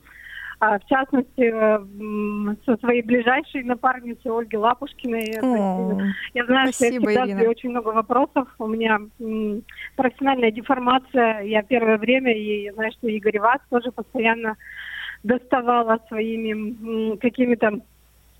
[0.59, 5.38] А, В частности, э, со своей ближайшей напарницей Ольги Лапушкиной.
[5.42, 6.01] О,
[6.33, 8.49] Я знаю, что я Спасибо, всегда задаю очень много вопросов.
[8.59, 8.99] У меня
[9.97, 11.40] профессиональная деформация.
[11.40, 14.57] Я первое время, и я знаю, что Игорь Вас тоже постоянно
[15.23, 17.81] доставала своими какими-то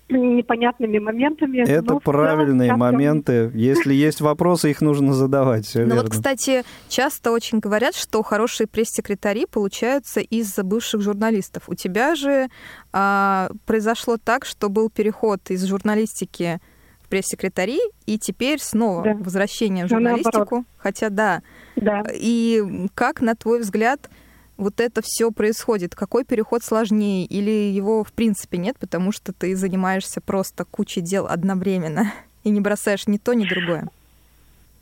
[0.09, 1.59] непонятными моментами.
[1.59, 3.51] Это Но целом правильные я- моменты.
[3.53, 5.65] Если есть вопросы, их нужно задавать.
[5.65, 11.63] Все Ну вот, кстати, часто очень говорят, что хорошие пресс-секретари получаются из бывших журналистов.
[11.67, 12.47] У тебя же
[12.93, 16.59] а, произошло так, что был переход из журналистики
[17.03, 19.13] в пресс-секретари, и теперь снова Да.
[19.15, 20.23] возвращение в Ну, наоборот.
[20.33, 20.65] журналистику.
[20.77, 21.41] Хотя да.
[21.75, 22.03] Да.
[22.13, 22.63] И
[22.95, 24.09] как, на твой взгляд,
[24.57, 25.95] вот это все происходит?
[25.95, 27.25] Какой переход сложнее?
[27.25, 32.11] Или его в принципе нет, потому что ты занимаешься просто кучей дел одновременно
[32.43, 33.87] и не бросаешь ни то, ни другое?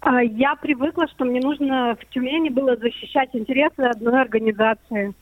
[0.01, 5.13] А, Я привыкла, что мне нужно в Тюмени было защищать интересы одной организации.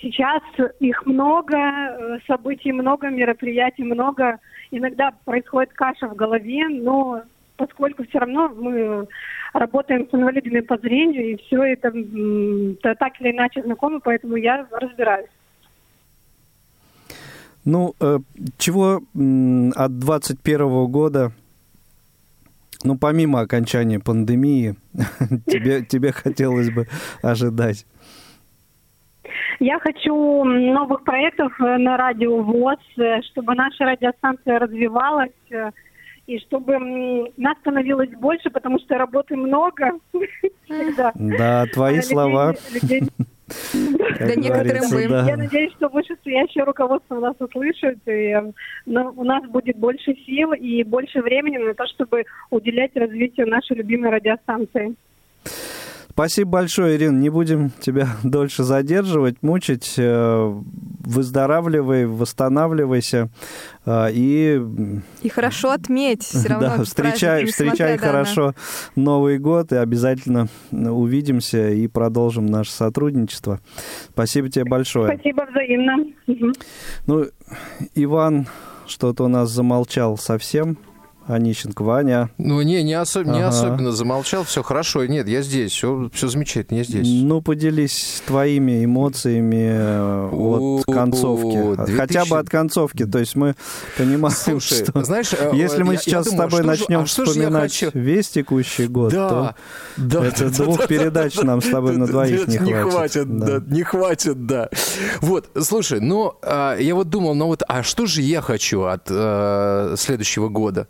[0.00, 0.42] Сейчас
[0.78, 4.38] их много, э, событий много, мероприятий много.
[4.70, 7.22] Иногда происходит каша в голове, но
[7.66, 9.06] поскольку все равно мы
[9.52, 11.92] работаем с инвалидами по зрению, и все это
[12.94, 15.30] так или иначе знакомы, поэтому я разбираюсь.
[17.64, 18.18] Ну, э,
[18.58, 21.32] чего от 2021 года,
[22.82, 24.74] ну, помимо окончания пандемии,
[25.46, 26.88] тебе, тебе хотелось бы
[27.22, 27.86] ожидать?
[29.60, 35.30] Я хочу новых проектов э, на радио ВОЗ, э, чтобы наша радиостанция развивалась,
[36.26, 36.78] и чтобы
[37.36, 39.92] нас становилось больше, потому что работы много
[40.64, 41.12] всегда.
[41.14, 43.02] Да, твои А людей- слова, людей-
[44.18, 45.26] Да некоторым да.
[45.26, 48.52] Я надеюсь, что вышестоящее руководство нас услышит, и э,
[48.86, 53.76] но у нас будет больше сил и больше времени на то, чтобы уделять развитию нашей
[53.76, 54.94] любимой радиостанции.
[56.14, 57.18] Спасибо большое, Ирина.
[57.18, 59.94] Не будем тебя дольше задерживать, мучить.
[59.96, 60.52] Э,
[61.04, 63.28] Выздоравливай, восстанавливайся.
[63.86, 64.62] э, И
[65.22, 66.76] И хорошо отметь все равно.
[66.78, 68.54] да, встречай, встречай да, на- хорошо
[68.94, 73.58] Новый год и обязательно увидимся и продолжим наше сотрудничество.
[74.10, 75.14] Спасибо тебе большое.
[75.14, 76.04] Спасибо взаимно.
[77.06, 77.26] Ну,
[77.96, 78.46] Иван
[78.86, 80.78] что-то у нас замолчал совсем.
[81.26, 82.30] Онищенко, Ваня.
[82.38, 83.48] Ну, не, не, осо- не Ага.
[83.48, 85.04] особенно замолчал, все хорошо.
[85.06, 87.06] Нет, я здесь, все, все замечательно, я здесь.
[87.06, 91.76] Ну, поделись твоими эмоциями э, от концовки.
[91.76, 91.96] 2000.
[91.96, 93.04] Хотя бы от концовки.
[93.06, 93.54] То есть мы
[93.96, 96.68] понимаем, Слушай, что знаешь, э, если мы я- я сейчас думаю, с тобой а же-
[96.68, 97.98] начнем а же я вспоминать хочу?
[97.98, 99.54] весь текущий год, Да, то
[99.96, 102.60] да, это да, двух да, передач да, нам с тобой да, на да, двоих нет,
[102.62, 103.38] не хватит.
[103.38, 103.74] да, Да.
[103.74, 104.68] не хватит, да.
[105.20, 109.02] Вот, слушай, ну, а, я вот думал, ну вот, а что же я хочу от
[109.08, 110.88] э, следующего года?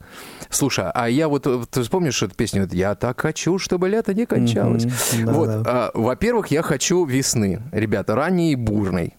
[0.50, 2.68] Слушай, а я вот, э, ты вспомнишь эту песню?
[2.72, 4.84] Я так хочу, чтобы лето не кончалось.
[5.24, 5.62] Да, вот, да.
[5.64, 9.14] а, во-первых, я хочу весны, ребята, ранней и бурной.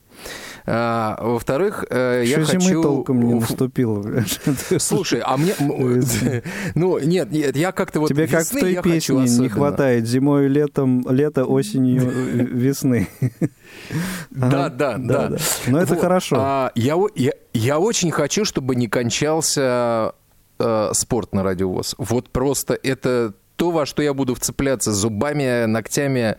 [0.65, 2.59] А, во-вторых, э, я хочу...
[2.59, 4.23] зимы толком не наступило.
[4.77, 5.53] Слушай, а мне...
[6.75, 11.05] Ну, нет, нет, я как-то вот Тебе как в той песне не хватает зимой, летом,
[11.09, 13.09] лето, осенью, э, весны.
[14.29, 15.31] Да, да, да.
[15.67, 16.35] Но это хорошо.
[16.39, 20.13] а, я очень хочу, чтобы не кончался
[20.59, 21.95] э, спорт на радиовоз.
[21.97, 26.35] Вот просто это то, во что я буду вцепляться зубами, ногтями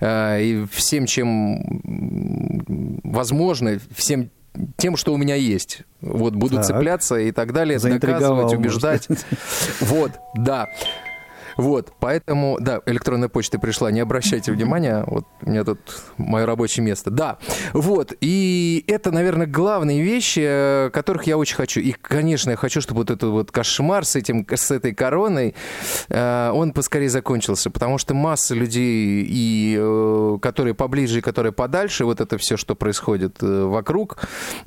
[0.00, 4.30] э, и всем, чем возможно, всем
[4.76, 5.82] тем, что у меня есть.
[6.00, 6.66] Вот буду Так.
[6.66, 9.08] цепляться и так далее, доказывать, убеждать.
[9.80, 10.68] Вот, да.
[11.58, 15.80] Вот, поэтому, да, электронная почта пришла, не обращайте внимания, вот у меня тут
[16.16, 17.10] мое рабочее место.
[17.10, 17.38] Да,
[17.72, 21.80] вот, и это, наверное, главные вещи, э, которых я очень хочу.
[21.80, 25.56] И, конечно, я хочу, чтобы вот этот вот кошмар с, этим, с этой короной,
[26.08, 32.04] э, он поскорее закончился, потому что масса людей, и, э, которые поближе и которые подальше,
[32.04, 34.18] вот это все, что происходит вокруг,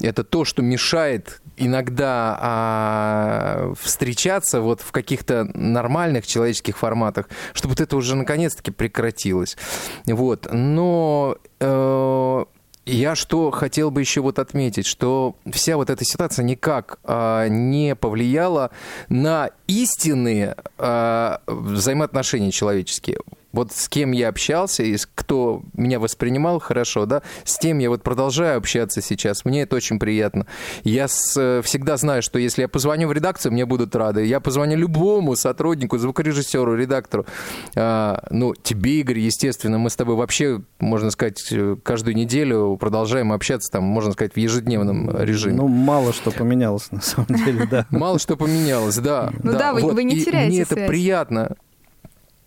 [0.02, 7.82] это то, что мешает иногда а, встречаться вот в каких-то нормальных человеческих форматах, чтобы вот
[7.82, 9.58] это уже наконец-таки прекратилось.
[10.06, 10.48] Вот.
[10.52, 12.46] Но э,
[12.86, 17.96] я что хотел бы еще вот отметить, что вся вот эта ситуация никак а, не
[17.96, 18.72] повлияла
[19.08, 23.20] на истинные а, взаимоотношения человеческие.
[23.54, 28.04] Вот с кем я общался и кто меня воспринимал хорошо, да, с тем я вот
[28.04, 29.44] продолжаю общаться сейчас.
[29.46, 30.46] Мне это очень приятно.
[30.84, 34.26] Я с- э, всегда знаю, что если я позвоню в редакцию, мне будут рады.
[34.26, 37.26] Я позвоню любому сотруднику, звукорежиссеру, редактору.
[37.76, 43.32] А, ну, тебе, Игорь, естественно, мы с тобой вообще, можно сказать, э, каждую неделю продолжаем
[43.34, 45.56] общаться, там, можно сказать, в ежедневном режиме.
[45.56, 47.86] Ну, мало что поменялось, на самом деле, да.
[47.90, 49.32] Мало что поменялось, да.
[49.44, 51.56] Ну да, вы- не теряете Мне это приятно.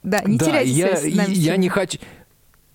[0.05, 1.33] Да, не да, теряйте я, связь с нами.
[1.33, 1.99] я не хочу...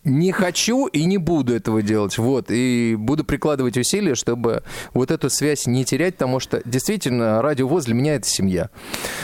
[0.05, 2.17] Не хочу и не буду этого делать.
[2.17, 2.45] Вот.
[2.49, 7.85] И буду прикладывать усилия, чтобы вот эту связь не терять, потому что действительно радио ВОЗ
[7.85, 8.69] для меня это семья.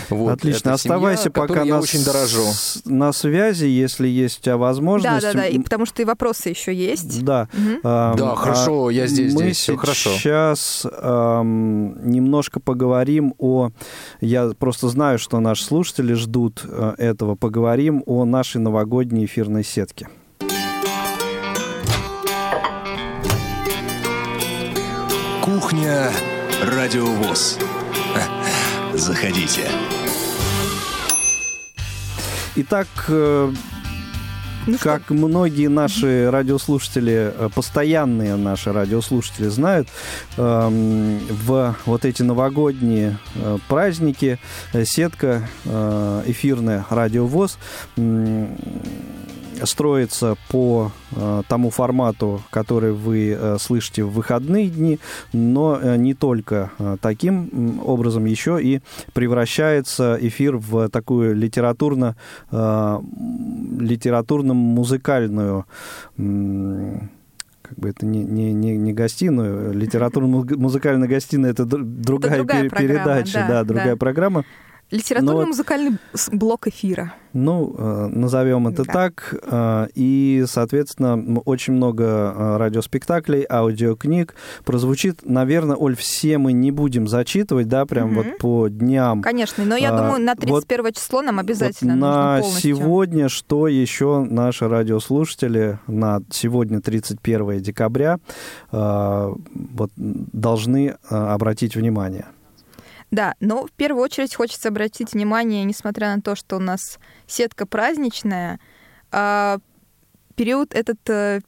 [0.09, 0.33] Вот.
[0.33, 2.43] Отлично, Это семья, оставайся пока которой я на, очень дорожу.
[2.51, 5.21] с- на связи, если есть у тебя возможность.
[5.23, 7.23] Да, да, да, и потому что и вопросы еще есть.
[7.23, 7.47] Да.
[7.53, 7.79] Мгм.
[7.83, 10.09] Ам, Да, хорошо, я здесь, Мы здесь, всё хорошо.
[10.11, 13.69] сейчас ам, немножко поговорим о...
[14.19, 17.35] Я просто знаю, что наши слушатели ждут э, этого.
[17.35, 20.07] Поговорим о нашей новогодней эфирной сетке.
[25.55, 26.11] Кухня
[26.63, 27.57] Радиовоз.
[28.93, 29.61] Заходите.
[32.57, 33.53] Итак, э,
[34.67, 39.87] Ну что, как многие наши радиослушатели, э, постоянные наши радиослушатели знают,
[40.35, 44.39] эм, в вот эти новогодние э, праздники
[44.83, 45.47] сетка
[46.25, 47.57] эфирная «Радиовоз»
[49.63, 54.99] строится по э, тому формату, который вы э, слышите в выходные дни,
[55.33, 58.81] но э, не только э, таким образом, еще и
[59.13, 62.15] превращается эфир в такую литературно,
[62.51, 62.99] э,
[63.79, 65.65] литературно-музыкальную
[66.17, 67.09] м,
[67.61, 72.69] как бы это не, не, не, не гостиную, литературно-музыкальная гостиная это др- другая, другая пере-
[72.69, 73.95] программа, передача, да, да, другая да.
[73.97, 74.43] программа.
[74.91, 77.13] Литературно-музыкальный с- блок эфира.
[77.33, 78.93] Ну, э, назовем это Да.
[78.93, 79.35] так.
[79.43, 85.19] э, И, соответственно, очень много э, радиоспектаклей, аудиокниг прозвучит.
[85.25, 88.15] Наверное, Оль, все мы не будем зачитывать, да, прям Мгм.
[88.15, 89.21] вот по дням.
[89.21, 92.75] Конечно, но я А, думаю, на вот- 31 число нам обязательно Вот нужно на полностью.
[92.77, 98.19] сегодня, что еще наши радиослушатели на сегодня, 31 декабря,
[98.71, 102.25] вот, должны обратить внимание?
[103.15, 107.65] Да, но в первую очередь хочется обратить внимание, несмотря на то, что у нас сетка
[107.65, 108.59] праздничная,
[109.09, 109.59] а,
[110.35, 111.39] период этот э,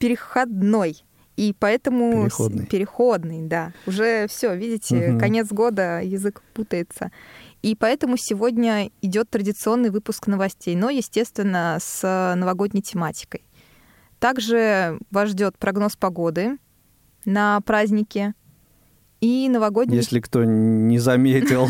[0.00, 1.04] переходной.
[1.36, 2.24] И поэтому...
[2.24, 2.66] Переходный.
[2.66, 3.72] Переходный, да.
[3.86, 5.20] Уже все, видите, Мгм.
[5.20, 7.12] конец года, язык путается.
[7.62, 13.44] И поэтому сегодня идет традиционный выпуск новостей, но, естественно, с э, новогодней тематикой.
[14.18, 16.58] Также вас ждет прогноз погоды
[17.24, 18.34] на праздники
[19.26, 21.68] и новогодний Если кто не заметил.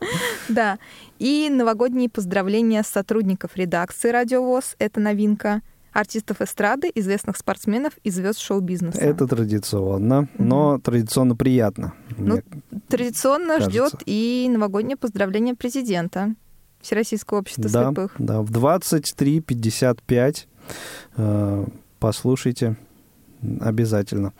[0.48, 0.78] да.
[1.18, 8.40] И новогодние поздравления сотрудников редакции «Радио ВОЗ»— это новинка, артистов эстрады, известных спортсменов и звезд
[8.40, 9.00] шоу-бизнеса.
[9.00, 11.94] Это традиционно, но традиционно приятно.
[12.16, 12.42] Ну,
[12.88, 13.70] Традиционно кажется.
[13.70, 16.34] ждет и новогоднее поздравление президента
[16.80, 18.14] Всероссийского общества да, слепых.
[18.18, 20.46] да, в 23.55
[21.16, 21.64] э,
[21.98, 22.76] послушайте
[23.60, 24.32] обязательно.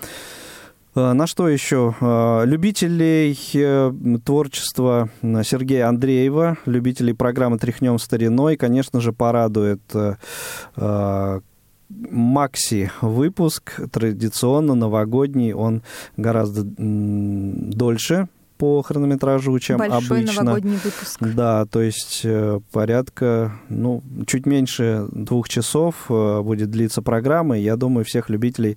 [0.95, 1.95] А, На что еще?
[2.01, 3.93] А, Любителей э,
[4.25, 10.17] творчества э, Сергея Андреева, любителей программы «Тряхнем стариной», конечно же, порадует э,
[10.77, 11.41] э,
[11.89, 15.83] Макси выпуск, традиционно новогодний, он
[16.17, 18.29] гораздо дольше
[18.59, 20.43] по хронометражу, чем Большой обычно.
[20.43, 21.19] новогодний выпуск.
[21.21, 27.57] Да, то есть э, порядка, ну, чуть меньше двух часов э, будет длиться программа.
[27.57, 28.77] Я думаю, всех любителей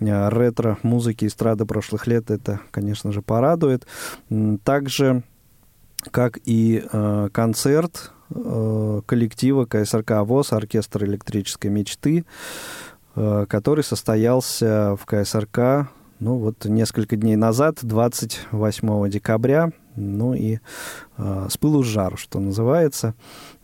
[0.00, 3.86] э, ретро-музыки, эстрады прошлых лет это, конечно же, порадует.
[4.64, 5.22] Также,
[6.10, 6.82] как и
[7.32, 12.24] концерт коллектива КСРК ВОЗ, оркестр электрической мечты,
[13.14, 15.90] который состоялся в КСРК
[16.22, 20.58] ну, вот несколько дней назад, 28 декабря, ну и
[21.18, 23.14] э, с пылу с жару, что называется.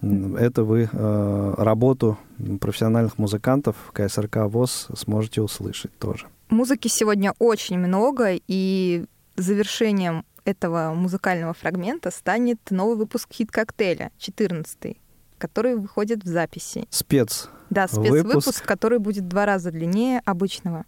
[0.03, 2.19] Это вы э, работу
[2.61, 6.27] профессиональных музыкантов КСРК ВОЗ сможете услышать тоже.
[6.51, 9.05] Музыки сегодня очень много, и
[9.37, 14.97] завершением этого музыкального фрагмента станет новый выпуск хит-коктейля, 14
[15.39, 16.89] который выходит в записи.
[16.91, 17.49] Спец.
[17.71, 18.67] Да, спецвыпуск, Выпуск.
[18.67, 20.85] который будет в два раза длиннее обычного.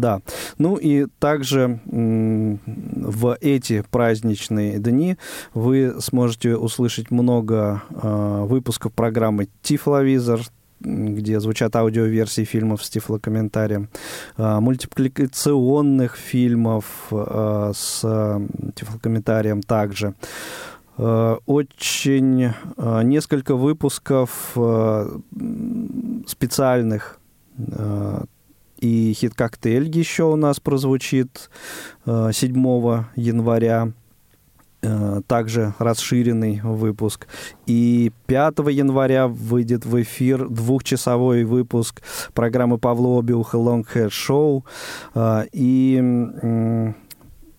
[0.00, 0.20] Да.
[0.58, 5.16] Ну и также в эти праздничные дни
[5.52, 10.40] вы сможете услышать много э, выпусков программы «Тифловизор»,
[10.80, 13.88] где звучат аудиоверсии фильмов с тифлокомментарием,
[14.36, 18.00] э, мультипликационных фильмов э, с
[18.74, 20.14] тифлокомментарием также.
[20.96, 24.56] Очень несколько выпусков
[26.28, 27.18] специальных
[28.84, 31.48] и хит-коктейль еще у нас прозвучит
[32.04, 33.92] э, 7 января.
[34.82, 37.26] Э, Также расширенный выпуск.
[37.64, 42.02] И 5 января выйдет в эфир двухчасовой выпуск
[42.34, 44.64] программы Павла Обиуха Long Hair Show.
[45.14, 46.92] Э, И,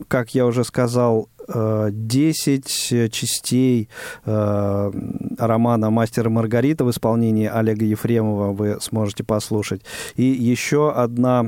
[0.07, 3.89] как я уже сказал, э, 10 частей
[4.25, 4.91] э,
[5.37, 9.81] романа «Мастер и Маргарита» в исполнении Олега Ефремова вы сможете послушать.
[10.15, 11.45] И еще одна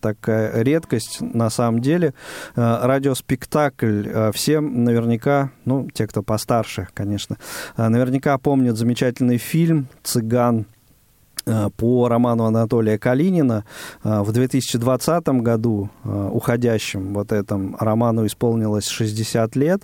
[0.00, 2.14] такая редкость на самом деле.
[2.56, 4.06] Э, Радиоспектакль.
[4.06, 7.36] Э, Всем наверняка, ну, те, кто постарше, конечно,
[7.76, 10.77] э, наверняка помнят замечательный фильм «Цыган» э,
[11.76, 13.64] по роману Анатолия Калинина.
[14.04, 19.82] Э, В 2020 году, э, уходящем вот этом роману исполнилось 60 лет.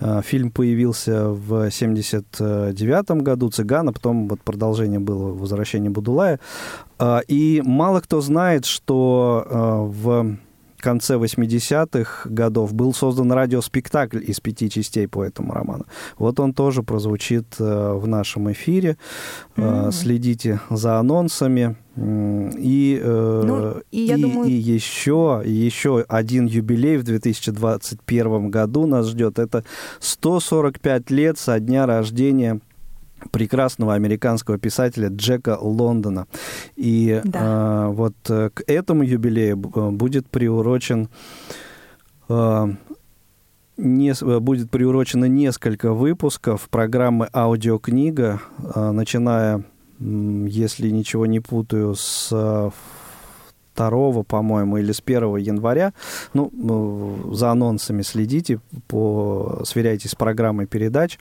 [0.00, 6.38] Э, Фильм появился в 79 году «Цыган», а потом вот продолжение было «Возвращение Будулая».
[6.98, 9.56] Э, И мало кто знает, что э,
[10.02, 10.36] в
[10.82, 15.86] конце 80-х годов был создан радиоспектакль из пяти частей по этому роману.
[16.18, 18.96] Вот он тоже прозвучит э, в нашем эфире.
[19.56, 19.92] Мгм.
[19.92, 21.76] Следите за анонсами.
[21.96, 29.08] И, э, Ну, и я думаю- и еще, еще один юбилей в 2021 году нас
[29.08, 29.38] ждет.
[29.38, 29.62] Это
[30.00, 32.60] 145 лет со дня рождения
[33.30, 36.26] прекрасного американского писателя Джека Лондона.
[36.76, 37.86] И Да.
[37.88, 41.08] э, вот э, к этому юбилею э, будет приурочен
[42.28, 42.66] э,
[43.76, 48.40] нес- э, будет приурочено несколько выпусков программы «Аудиокнига»,
[48.74, 49.64] э, начиная,
[49.98, 52.32] если ничего не путаю, с
[53.76, 55.92] 2, по-моему, или с 1 января.
[56.34, 56.50] Ну,
[57.30, 61.18] э, за анонсами следите, по, сверяйтесь с программой передач.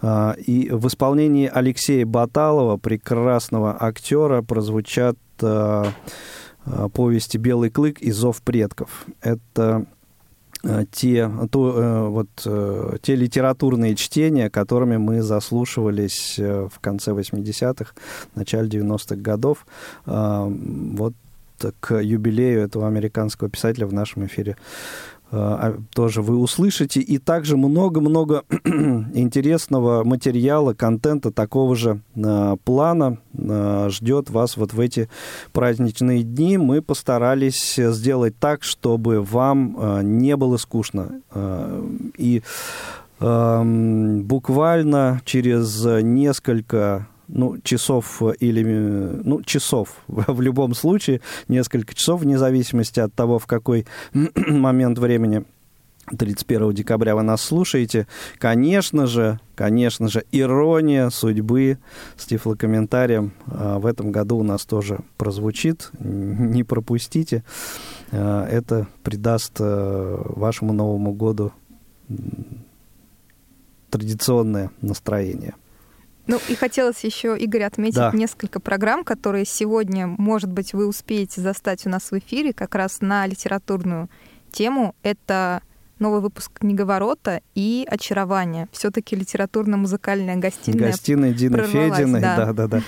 [0.00, 5.84] А, И в исполнении Алексея Баталова, прекрасного актера, прозвучат э,
[6.66, 9.06] э, повести «Белый клык» и «Зов предков».
[9.20, 9.86] Это
[10.90, 17.92] те, то, э, вот, э, те литературные чтения, которыми мы заслушивались э, в конце 80-х,
[18.34, 19.66] начале 90-х годов.
[20.06, 21.14] А, Вот
[21.80, 24.56] к юбилею этого американского писателя в нашем эфире
[25.30, 27.00] э, а, тоже вы услышите.
[27.00, 28.44] И также много-много
[29.14, 33.18] интересного материала, контента такого же э, плана
[33.88, 35.08] ждет вас вот в эти
[35.52, 36.58] праздничные дни.
[36.58, 39.76] Мы постарались сделать так, чтобы вам
[40.20, 41.20] не было скучно.
[42.16, 42.42] И
[43.20, 52.38] буквально через несколько ну, часов или, э, ну, часов в любом случае, несколько часов, вне
[52.38, 53.86] зависимости от того, в какой
[54.36, 55.44] момент времени
[56.16, 58.06] 31 декабря вы нас слушаете.
[58.38, 61.78] Конечно же, конечно же, ирония судьбы
[62.16, 65.90] с тифлокомментарием а, в этом году у нас тоже прозвучит.
[65.98, 67.42] Не пропустите.
[68.10, 71.52] Это придаст вашему Новому году
[73.90, 75.54] традиционное настроение.
[76.26, 78.10] Ну и хотелось еще, Игорь, отметить Да.
[78.12, 83.00] несколько программ, которые сегодня, может быть, вы успеете застать у нас в эфире как раз
[83.00, 84.08] на литературную
[84.50, 84.94] тему.
[85.02, 85.62] Это
[85.98, 88.68] новый выпуск «Книговорота» и «Очарование».
[88.72, 90.90] Все-таки литературно-музыкальная гостиная.
[90.90, 92.36] Гостиной Дины Фединой, да.
[92.36, 92.82] да, да, да.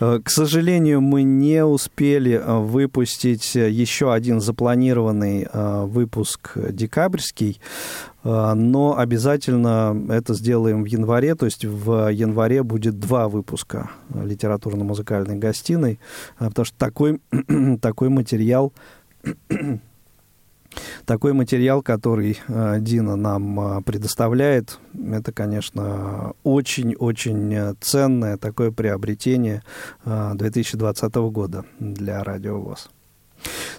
[0.00, 7.60] Э, К сожалению, мы не успели э, выпустить э, еще один запланированный выпуск декабрьский,
[8.24, 15.98] но обязательно это сделаем в январе, то есть в январе будет два выпуска литературно-музыкальной гостиной,
[16.38, 17.20] потому что такой,
[17.80, 18.72] такой материал
[21.10, 29.64] такой материал, который э, Дина нам э, предоставляет, это, конечно, очень-очень э, ценное такое приобретение
[30.04, 32.90] э, 2020 года для Радио ВОЗ.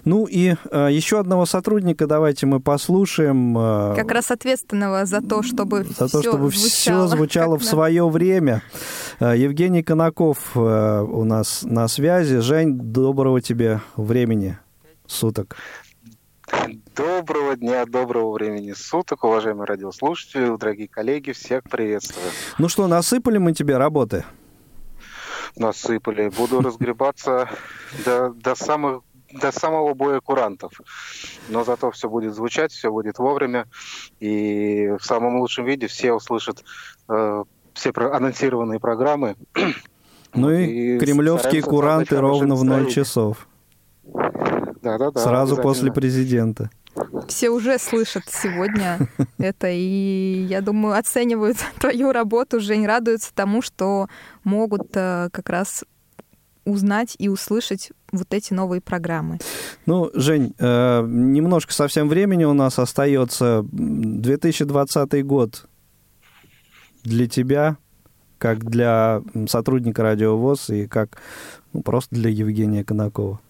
[0.04, 3.56] Ну и э, еще одного сотрудника давайте мы послушаем.
[3.56, 8.06] э, Как раз ответственного за то, чтобы за то, всё чтобы все звучало в свое
[8.10, 8.62] время.
[9.20, 12.40] Э, Евгений Конаков э, у нас на связи.
[12.40, 14.58] Жень, доброго тебе времени
[15.06, 15.56] суток.
[16.96, 22.26] Доброго дня, доброго времени суток, уважаемые радиослушатели, дорогие коллеги, всех приветствую.
[22.58, 24.24] Ну что, насыпали мы тебе работы?
[25.56, 26.30] Насыпали.
[26.36, 27.48] Буду разгребаться
[28.04, 30.72] до, до самых до самого боя курантов.
[31.48, 33.66] Но зато все будет звучать, все будет вовремя.
[34.20, 36.62] И в самом лучшем виде все услышат
[37.08, 39.36] э, все про- анонсированные программы.
[40.34, 42.90] Ну и и кремлевские куранты ровно в хорошее 0 настроение.
[42.94, 43.48] часов.
[44.82, 45.20] Да-да-да.
[45.20, 45.62] Сразу обязательно.
[45.62, 46.70] после президента.
[47.28, 54.08] Все уже слышат сегодня это, и я думаю, оценивают твою работу, Жень, радуются тому, что
[54.44, 55.84] могут э, как раз
[56.64, 59.38] узнать и услышать вот эти новые программы.
[59.86, 63.64] Ну, Жень, э, немножко совсем времени у нас остается.
[63.72, 65.66] 2020 год
[67.02, 67.76] для тебя,
[68.38, 71.18] как для сотрудника Радио ВОЗ и как
[71.72, 73.40] ну, просто для Евгения Конакова.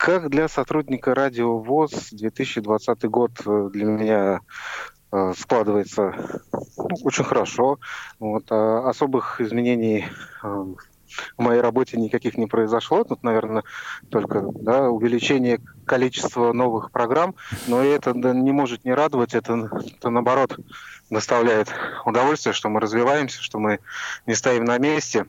[0.00, 4.40] Как для сотрудника радио ВОЗ 2020 год э, для меня
[5.12, 6.40] э, складывается
[6.78, 7.78] ну, очень хорошо.
[8.18, 10.06] Вот, а особых изменений
[10.42, 10.46] э,
[11.36, 13.04] в моей работе никаких не произошло.
[13.04, 13.62] Тут, наверное,
[14.08, 17.34] только да, увеличение количества новых программ,
[17.66, 20.56] но это не может не радовать, это, это наоборот
[21.10, 21.68] доставляет
[22.06, 23.80] удовольствие, что мы развиваемся, что мы
[24.24, 25.26] не стоим на месте.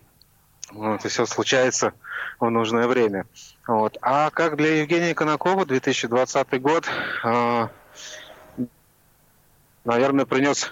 [0.74, 1.94] И все случается
[2.40, 3.26] в нужное время.
[3.68, 3.98] Вот.
[4.02, 6.86] А как для Евгения Конакова 2020 год,
[7.24, 7.68] э,
[9.84, 10.72] наверное, принес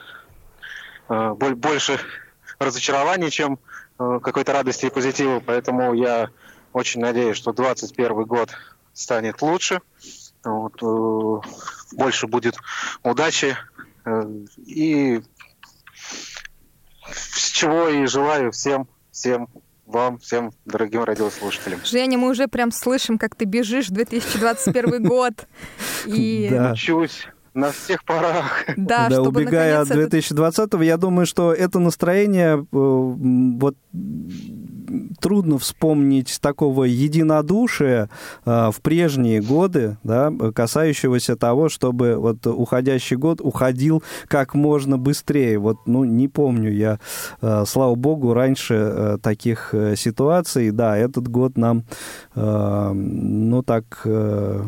[1.07, 1.99] боль- больше
[2.59, 3.59] разочарований, чем
[3.99, 5.41] э, какой-то радости и позитива.
[5.45, 6.29] Поэтому я
[6.73, 8.49] очень надеюсь, что 2021 год
[8.93, 9.81] станет лучше.
[10.43, 12.55] Вот, э, больше будет
[13.03, 13.57] удачи.
[14.05, 14.23] э,
[14.65, 15.21] и
[17.11, 19.49] с чего и желаю всем, всем
[19.89, 21.79] вам, всем дорогим радиослушателям.
[21.83, 25.33] Женя, мы уже прям слышим, как ты бежишь в 2021 год.
[26.05, 26.71] И Да.
[26.73, 28.65] Учусь на всех парах.
[28.77, 33.75] да, да, чтобы убегая от наконец этот 2020-го, я думаю, что это настроение э, вот
[35.19, 38.09] трудно вспомнить такого единодушия
[38.45, 45.59] э, в прежние годы, да, касающегося того, чтобы вот уходящий год уходил как можно быстрее.
[45.59, 46.99] Вот, ну, не помню я,
[47.41, 50.71] э, слава богу, раньше э, таких э, ситуаций.
[50.71, 51.83] Да, этот год нам,
[52.35, 54.01] ну, так...
[54.05, 54.63] э,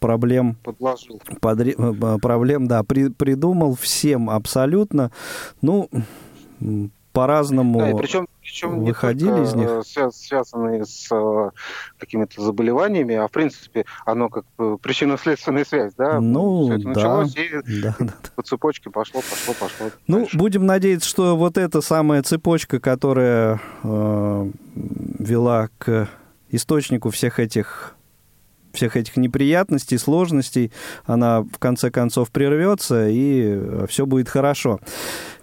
[0.00, 1.20] проблем Подложил.
[1.40, 5.12] подре- э, проблем, да, при- придумал всем абсолютно.
[5.62, 5.88] Ну,
[7.12, 7.78] по-разному.
[7.78, 9.68] Да, причем, причем выходили из них?
[9.68, 11.50] э, свя- связанные с э,
[11.98, 14.44] какими-то заболеваниями, а в принципе оно как
[14.80, 16.20] причинно-следственная связь, да?
[16.20, 16.88] Ну, Всё это да.
[16.90, 18.14] началось и Да, да.
[18.34, 19.90] по цепочке пошло, пошло, пошло.
[20.06, 20.36] Ну, дальше.
[20.38, 26.08] будем надеяться, что вот эта самая цепочка, которая э, вела к
[26.50, 27.94] источнику всех этих
[28.72, 30.72] всех этих неприятностей, сложностей,
[31.04, 34.80] она в конце концов прервется, и все будет хорошо.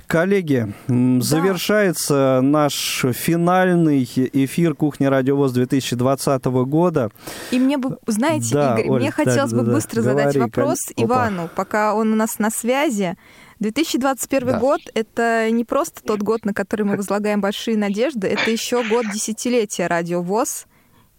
[0.09, 1.21] Коллеги, Да.
[1.21, 7.11] завершается наш финальный эфир «Кухня Радиовоз» 2020 года.
[7.51, 9.71] И мне бы, знаете, Да, Игорь, Оль, мне да, хотелось да, бы да.
[9.73, 11.13] быстро задать Говори, вопрос кон- Опа.
[11.13, 13.17] Ивану, пока он у нас на связи.
[13.59, 14.59] 2021 Да.
[14.59, 19.05] год— это не просто тот год, на который мы возлагаем большие надежды, это еще год
[19.13, 20.65] десятилетия Радио ВОЗ.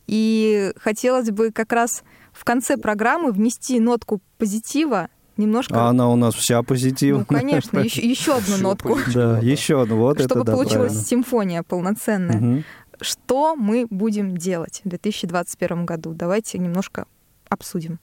[0.09, 5.11] И хотелось бы как раз в конце программы внести нотку позитива,
[5.41, 5.75] немножко...
[5.75, 7.25] А она у нас вся ну, позитивная.
[7.25, 9.97] конечно, еще, еще одну нотку, Да, еще одну.
[9.97, 11.05] Вот чтобы это да, получилась правильно.
[11.09, 12.37] симфония полноценная.
[12.39, 12.65] Мгм.
[13.01, 16.13] Что мы будем делать в 2021 году?
[16.13, 17.07] Давайте немножко
[17.49, 17.99] обсудим.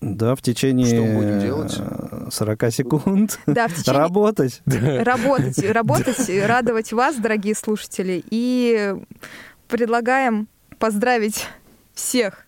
[0.00, 1.76] Да, в течение Что мы будем делать?
[1.78, 3.38] э, 40 секунд.
[3.46, 4.62] Да, в течение- Работать.
[4.66, 8.24] работать, работать, радовать вас, дорогие слушатели.
[8.30, 8.94] И
[9.68, 11.46] предлагаем поздравить
[11.94, 12.46] всех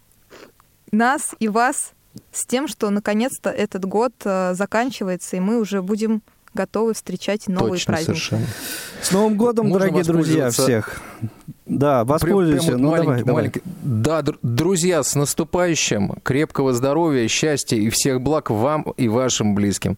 [0.91, 1.93] нас и вас
[2.35, 6.20] с тем, что наконец-то этот год э, заканчивается, и мы уже будем
[6.53, 8.07] готовы встречать новые Точно, праздники.
[8.18, 8.47] совершенно.
[9.03, 11.01] С Новым годом, Можно дорогие друзья, всех.
[11.66, 12.66] Да, воспользуйся.
[12.68, 13.43] Прям- прям ну, вот давай, маленький- давай.
[13.43, 13.62] маленький.
[13.82, 19.97] Да, др- друзья, с наступающим, крепкого здоровья, счастья и всех благ вам и вашим близким.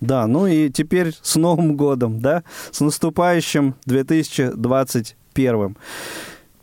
[0.00, 5.76] Да, ну и теперь с Новым годом, да, с наступающим 2021.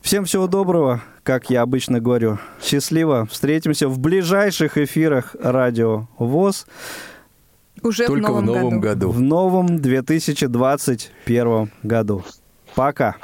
[0.02, 2.38] Всем всего доброго, как я обычно говорю.
[2.62, 3.28] Счастливо.
[3.30, 6.68] Встретимся в ближайших эфирах Радио ВОЗ
[7.82, 9.10] Уже Только в новом, в новом году.
[9.10, 9.10] году.
[9.12, 12.24] в новом 2021 году.
[12.76, 13.16] Пока.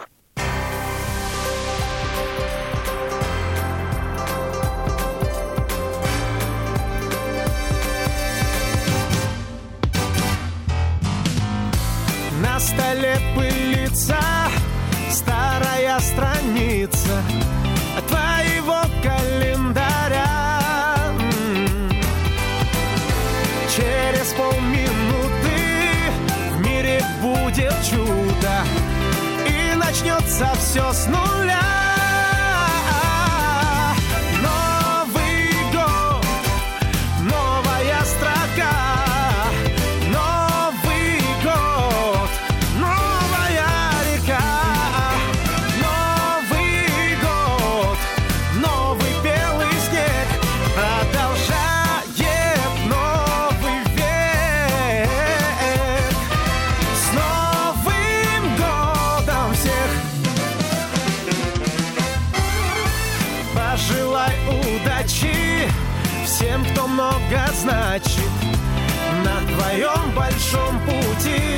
[30.41, 31.50] Начнется все с нуля.
[70.51, 70.91] 中不
[71.21, 71.50] 停